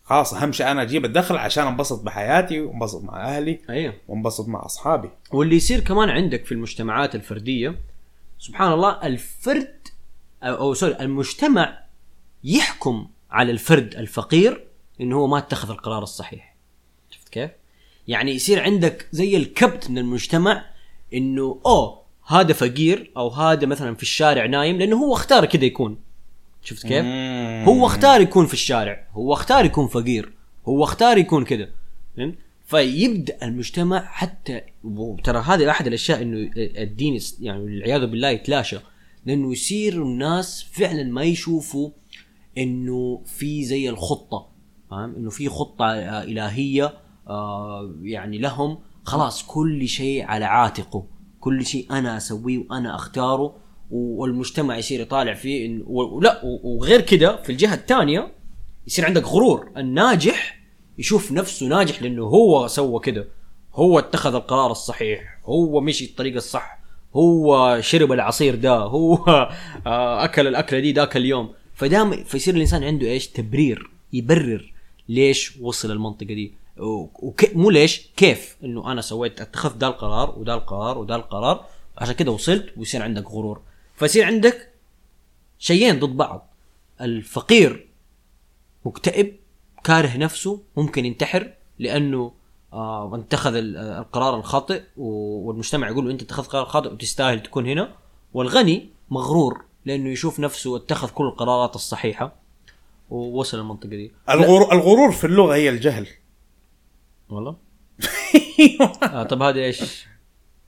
خلاص 0.03 0.33
أهم 0.33 0.51
شيء 0.51 0.71
أنا 0.71 0.81
أجيب 0.81 1.05
الدخل 1.05 1.37
عشان 1.37 1.67
أنبسط 1.67 2.03
بحياتي 2.03 2.61
وأنبسط 2.61 3.03
مع 3.03 3.23
أهلي 3.23 3.59
أيوه. 3.69 3.93
وأنبسط 4.07 4.47
مع 4.47 4.65
أصحابي. 4.65 5.09
واللي 5.31 5.55
يصير 5.55 5.79
كمان 5.79 6.09
عندك 6.09 6.45
في 6.45 6.51
المجتمعات 6.51 7.15
الفردية 7.15 7.75
سبحان 8.39 8.71
الله 8.71 9.07
الفرد 9.07 9.87
أو, 10.43 10.55
أو 10.55 10.73
سوري 10.73 10.95
المجتمع 10.99 11.86
يحكم 12.47 13.07
على 13.31 13.51
الفرد 13.51 13.95
الفقير 13.95 14.67
انه 15.01 15.15
هو 15.15 15.27
ما 15.27 15.37
اتخذ 15.37 15.69
القرار 15.69 16.03
الصحيح 16.03 16.55
شفت 17.09 17.29
كيف؟ 17.29 17.51
يعني 18.07 18.31
يصير 18.31 18.61
عندك 18.61 19.07
زي 19.11 19.37
الكبت 19.37 19.89
من 19.89 19.97
المجتمع 19.97 20.65
إنه 21.13 21.61
أوه 21.65 22.01
هذا 22.27 22.53
فقير 22.53 23.11
أو 23.17 23.29
هذا 23.29 23.65
مثلا 23.65 23.95
في 23.95 24.03
الشارع 24.03 24.45
نايم 24.45 24.77
لأنه 24.77 24.95
هو 24.95 25.13
اختار 25.13 25.45
كذا 25.45 25.65
يكون 25.65 25.97
شفت 26.63 26.87
كيف؟ 26.87 27.05
هو 27.67 27.85
اختار 27.85 28.21
يكون 28.21 28.45
في 28.45 28.53
الشارع 28.53 29.07
هو 29.11 29.33
اختار 29.33 29.65
يكون 29.65 29.87
فقير 29.87 30.33
هو 30.67 30.83
اختار 30.83 31.17
يكون 31.17 31.45
كذا 31.45 31.69
فهمت؟ 32.17 32.35
فيبدأ 32.65 33.37
المجتمع 33.43 34.05
حتى 34.05 34.61
وترى 34.83 35.39
هذه 35.39 35.69
أحد 35.69 35.87
الأشياء 35.87 36.21
إنه 36.21 36.49
الدين 36.57 37.19
يعني 37.41 37.63
والعياذ 37.63 38.05
بالله 38.05 38.29
يتلاشى 38.29 38.77
لأنه 39.25 39.51
يصير 39.51 40.03
الناس 40.03 40.65
فعلا 40.71 41.03
ما 41.03 41.23
يشوفوا 41.23 41.89
إنه 42.57 43.21
في 43.25 43.63
زي 43.63 43.89
الخطة 43.89 44.47
فاهم 44.89 45.15
إنه 45.15 45.29
في 45.29 45.49
خطة 45.49 45.85
آه، 45.85 46.23
إلهية 46.23 46.93
آه 47.27 47.95
يعني 48.01 48.37
لهم. 48.37 48.77
خلاص 49.03 49.43
كل 49.43 49.87
شيء 49.87 50.25
على 50.25 50.45
عاتقه. 50.45 51.05
كل 51.39 51.65
شيء 51.65 51.87
أنا 51.91 52.17
أسويه 52.17 52.57
وأنا 52.57 52.95
أختاره 52.95 53.55
والمجتمع 53.91 54.77
يصير 54.77 54.99
يطالع 54.99 55.33
فيه 55.33 55.65
إنه 55.65 55.83
ولا 55.87 56.41
وغير 56.63 57.01
كده 57.01 57.41
في 57.41 57.51
الجهة 57.51 57.73
الثانية 57.73 58.31
يصير 58.87 59.05
عندك 59.05 59.23
غرور. 59.23 59.71
الناجح 59.77 60.59
يشوف 60.97 61.31
نفسه 61.31 61.65
ناجح 61.67 62.01
لأنه 62.01 62.23
هو 62.23 62.67
سوى 62.67 62.99
كده. 62.99 63.27
هو 63.73 63.99
اتخذ 63.99 64.35
القرار 64.35 64.71
الصحيح. 64.71 65.39
هو 65.45 65.81
مشي 65.81 66.05
الطريق 66.05 66.35
الصح. 66.35 66.79
هو 67.15 67.77
شرب 67.81 68.11
العصير 68.11 68.55
ده. 68.55 68.75
هو 68.77 69.15
آه، 69.87 70.23
أكل 70.23 70.47
الأكلة 70.47 70.79
دي 70.79 70.93
ذاك 70.93 71.17
اليوم. 71.17 71.49
فدام 71.77 72.23
فيصير 72.23 72.55
الإنسان 72.55 72.83
عنده 72.83 73.07
إيش؟ 73.07 73.27
تبرير 73.27 73.89
يبرر 74.13 74.73
ليش 75.09 75.57
وصل 75.61 75.91
المنطقة 75.91 76.25
دي. 76.25 76.53
وك... 76.77 77.55
مو 77.55 77.69
ليش 77.69 78.07
كيف؟ 78.17 78.57
إنه 78.63 78.91
أنا 78.91 79.01
سويت 79.01 79.41
اتخذت 79.41 79.75
ده 79.77 79.87
القرار 79.87 80.39
وده 80.39 80.53
القرار 80.53 80.97
وده 80.97 81.15
القرار 81.15 81.65
عشان 81.97 82.15
كده 82.15 82.31
وصلت 82.31 82.73
ويصير 82.77 83.03
عندك 83.03 83.25
غرور. 83.31 83.61
فيصير 83.95 84.25
عندك 84.25 84.69
شيئين 85.59 85.99
ضد 85.99 86.17
بعض. 86.17 86.47
الفقير 87.01 87.87
مكتئب 88.85 89.35
كاره 89.83 90.17
نفسه 90.17 90.61
ممكن 90.77 91.05
ينتحر 91.05 91.53
لأنه 91.79 92.31
آه 92.73 93.15
اتخذ 93.15 93.55
ال- 93.55 93.77
القرار 93.77 94.35
الخاطئ 94.39 94.81
والمجتمع 94.97 95.89
يقول 95.89 96.05
له 96.05 96.11
أنت 96.11 96.21
اتخذت 96.21 96.47
قرار 96.47 96.65
خاطئ 96.65 96.93
وتستاهل 96.93 97.43
تكون 97.43 97.65
هنا. 97.67 97.95
والغني 98.33 98.89
مغرور. 99.09 99.65
لأنه 99.87 100.09
يشوف 100.09 100.39
نفسه 100.39 100.75
اتخذ 100.77 101.09
كل 101.09 101.23
القرارات 101.25 101.75
الصحيحة 101.75 102.35
ووصل 103.09 103.59
المنطقة 103.59 103.89
دي. 103.89 104.11
الغرور 104.29 104.71
الغرور 104.73 105.11
في 105.11 105.27
اللغة 105.27 105.55
هي 105.55 105.69
الجهل. 105.69 106.07
والله؟ 107.29 107.55
آه 109.03 109.23
طب 109.23 109.41
هذه 109.41 109.57
إيش 109.57 110.07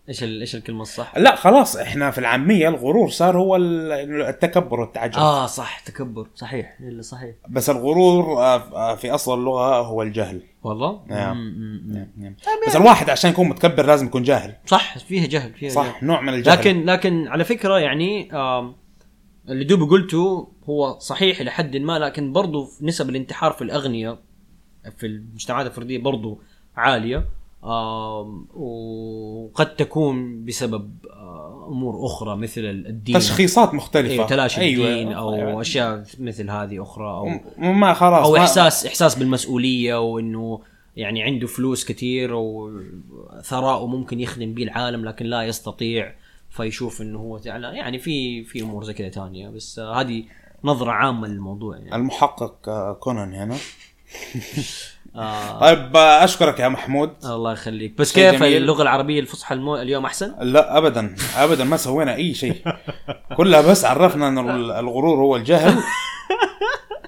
إيش 0.09 0.23
إيش 0.23 0.55
الكلمة 0.55 0.81
الصح؟ 0.81 1.17
لا 1.17 1.35
خلاص 1.35 1.75
إحنا 1.75 2.11
في 2.11 2.17
العامية 2.17 2.67
الغرور 2.69 3.09
صار 3.09 3.37
هو 3.37 3.55
ال- 3.55 4.21
التكبر 4.21 4.79
والتعجب. 4.79 5.17
آه 5.17 5.45
صح 5.45 5.79
تكبر. 5.79 6.27
صحيح 6.35 6.77
إلا 6.81 7.01
صحيح. 7.01 7.35
بس 7.49 7.69
الغرور 7.69 8.37
آه، 8.37 8.55
آه، 8.91 8.95
في 8.95 9.11
أصل 9.11 9.33
اللغة 9.39 9.75
هو 9.81 10.01
الجهل. 10.01 10.41
والله؟ 10.63 11.01
نعم. 11.07 11.37
نعم، 11.87 12.07
نعم. 12.17 12.35
بس 12.67 12.75
الواحد 12.75 13.09
عشان 13.09 13.29
يكون 13.31 13.49
متكبر 13.49 13.85
لازم 13.85 14.05
يكون 14.05 14.23
جاهل. 14.23 14.55
صح 14.65 14.97
فيها 14.97 15.27
جهل 15.27 15.53
فيها 15.53 15.69
جهل. 15.69 15.75
صح 15.75 16.03
نوع 16.03 16.21
من 16.21 16.33
الجهل. 16.33 16.57
لكن 16.59 16.85
لكن 16.85 17.27
على 17.27 17.43
فكرة 17.43 17.79
يعني 17.79 18.33
آم، 18.33 18.75
اللي 19.49 19.63
دوب 19.63 19.89
قلته 19.89 20.47
هو 20.69 20.99
صحيح 20.99 21.39
إلى 21.41 21.51
حد 21.51 21.77
ما 21.77 21.99
لكن 21.99 22.33
برضو 22.33 22.65
في 22.65 22.85
نسب 22.85 23.09
الانتحار 23.09 23.51
في 23.51 23.61
الاغنياء 23.63 24.19
في 24.97 25.07
المجتمعات 25.07 25.65
الفردية 25.65 25.97
برضو 25.97 26.41
عالية 26.75 27.25
وقد 28.53 29.75
تكون 29.75 30.45
بسبب 30.45 30.91
آه، 31.11 31.67
أمور 31.71 32.05
أخرى 32.05 32.35
مثل 32.35 32.61
الدين 32.65 33.15
تشخيصات 33.15 33.73
مختلفة 33.73 34.11
أيوة 34.13 34.27
تلاشي 34.27 34.61
أيوة. 34.61 34.89
الدين 34.89 35.11
أو 35.11 35.35
أيوة. 35.35 35.61
أشياء 35.61 36.03
مثل 36.19 36.49
هذه 36.49 36.81
أخرى 36.81 37.07
أو 37.07 37.29
ما 37.73 37.93
خلاص 37.93 38.25
أو 38.25 38.31
ما- 38.31 38.39
إحساس 38.39 38.85
إحساس 38.85 39.15
بالمسؤولية 39.15 39.99
وإنه 40.01 40.61
يعني 40.95 41.23
عنده 41.23 41.47
فلوس 41.47 41.85
كثير 41.85 42.31
وثراءه 42.33 43.85
ممكن 43.85 44.19
يخدم 44.19 44.53
به 44.53 44.63
العالم 44.63 45.05
لكن 45.05 45.25
لا 45.25 45.43
يستطيع 45.43 46.13
فيشوف 46.49 47.01
إنه 47.01 47.19
هو 47.19 47.37
تعالى 47.37 47.67
يعني 47.67 47.99
في 47.99 48.43
في 48.43 48.61
أمور 48.61 48.83
زي 48.83 48.93
كذا 48.93 49.09
ثانية 49.09 49.49
بس 49.49 49.79
هذه 49.79 50.23
نظرة 50.63 50.91
عامة 50.91 51.27
للموضوع 51.27 51.77
يعني. 51.77 51.95
المحقق 51.95 52.69
آه، 52.69 52.93
كونان 52.93 53.33
هنا. 53.33 53.55
آه. 55.15 55.59
طيب 55.59 55.95
آه، 55.97 56.23
أشكرك 56.23 56.59
يا 56.59 56.67
محمود. 56.67 57.11
الله 57.25 57.53
يخليك. 57.53 57.97
بس 57.97 58.13
كيف 58.13 58.35
جميل. 58.35 58.57
اللغة 58.57 58.81
العربية 58.81 59.19
الفصحى 59.19 59.55
المو... 59.55 59.75
اليوم 59.77 60.05
أحسن؟ 60.05 60.35
لا 60.41 60.77
ابدا. 60.77 61.15
ابدا 61.35 61.63
ما 61.63 61.77
سوينا 61.77 62.15
أي 62.15 62.33
شيء. 62.33 62.55
كلها 63.37 63.61
بس 63.61 63.85
عرفنا 63.85 64.27
إن 64.27 64.37
ال- 64.37 64.71
الغرور 64.71 65.17
هو 65.19 65.35
الجهل. 65.35 65.77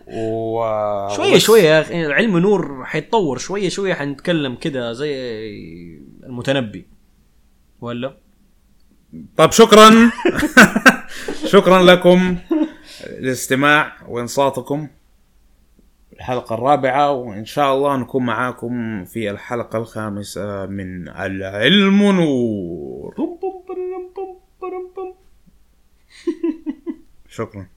و 0.08 0.62
شوية 1.16 1.32
وبس. 1.34 1.42
شوية 1.42 1.64
يا 1.64 1.82
أخي 1.82 2.06
العلم 2.06 2.38
نور 2.38 2.86
حيتطور. 2.86 3.38
شوية 3.38 3.70
شوية 3.70 3.94
حنتكلم 3.94 4.56
كده 4.56 4.94
زي 4.94 5.14
المتنبي. 6.24 6.86
ولا؟ 7.82 8.18
طيب 9.38 9.52
شكرا. 9.52 10.12
شكرا 11.54 11.82
لكم 11.84 12.38
للاستماع 13.20 13.94
وانصاتكم 14.08 14.88
الحلقة 16.14 16.56
الرابعة 16.56 17.12
وإن 17.12 17.46
شاء 17.46 17.74
الله 17.76 17.98
نكون 17.98 18.26
معاكم 18.26 19.06
في 19.06 19.32
الحلقة 19.32 19.78
الخامسة 19.80 20.66
من 20.66 21.08
العلم 21.10 22.04
نور. 22.04 23.16
شكرا. 27.30 27.68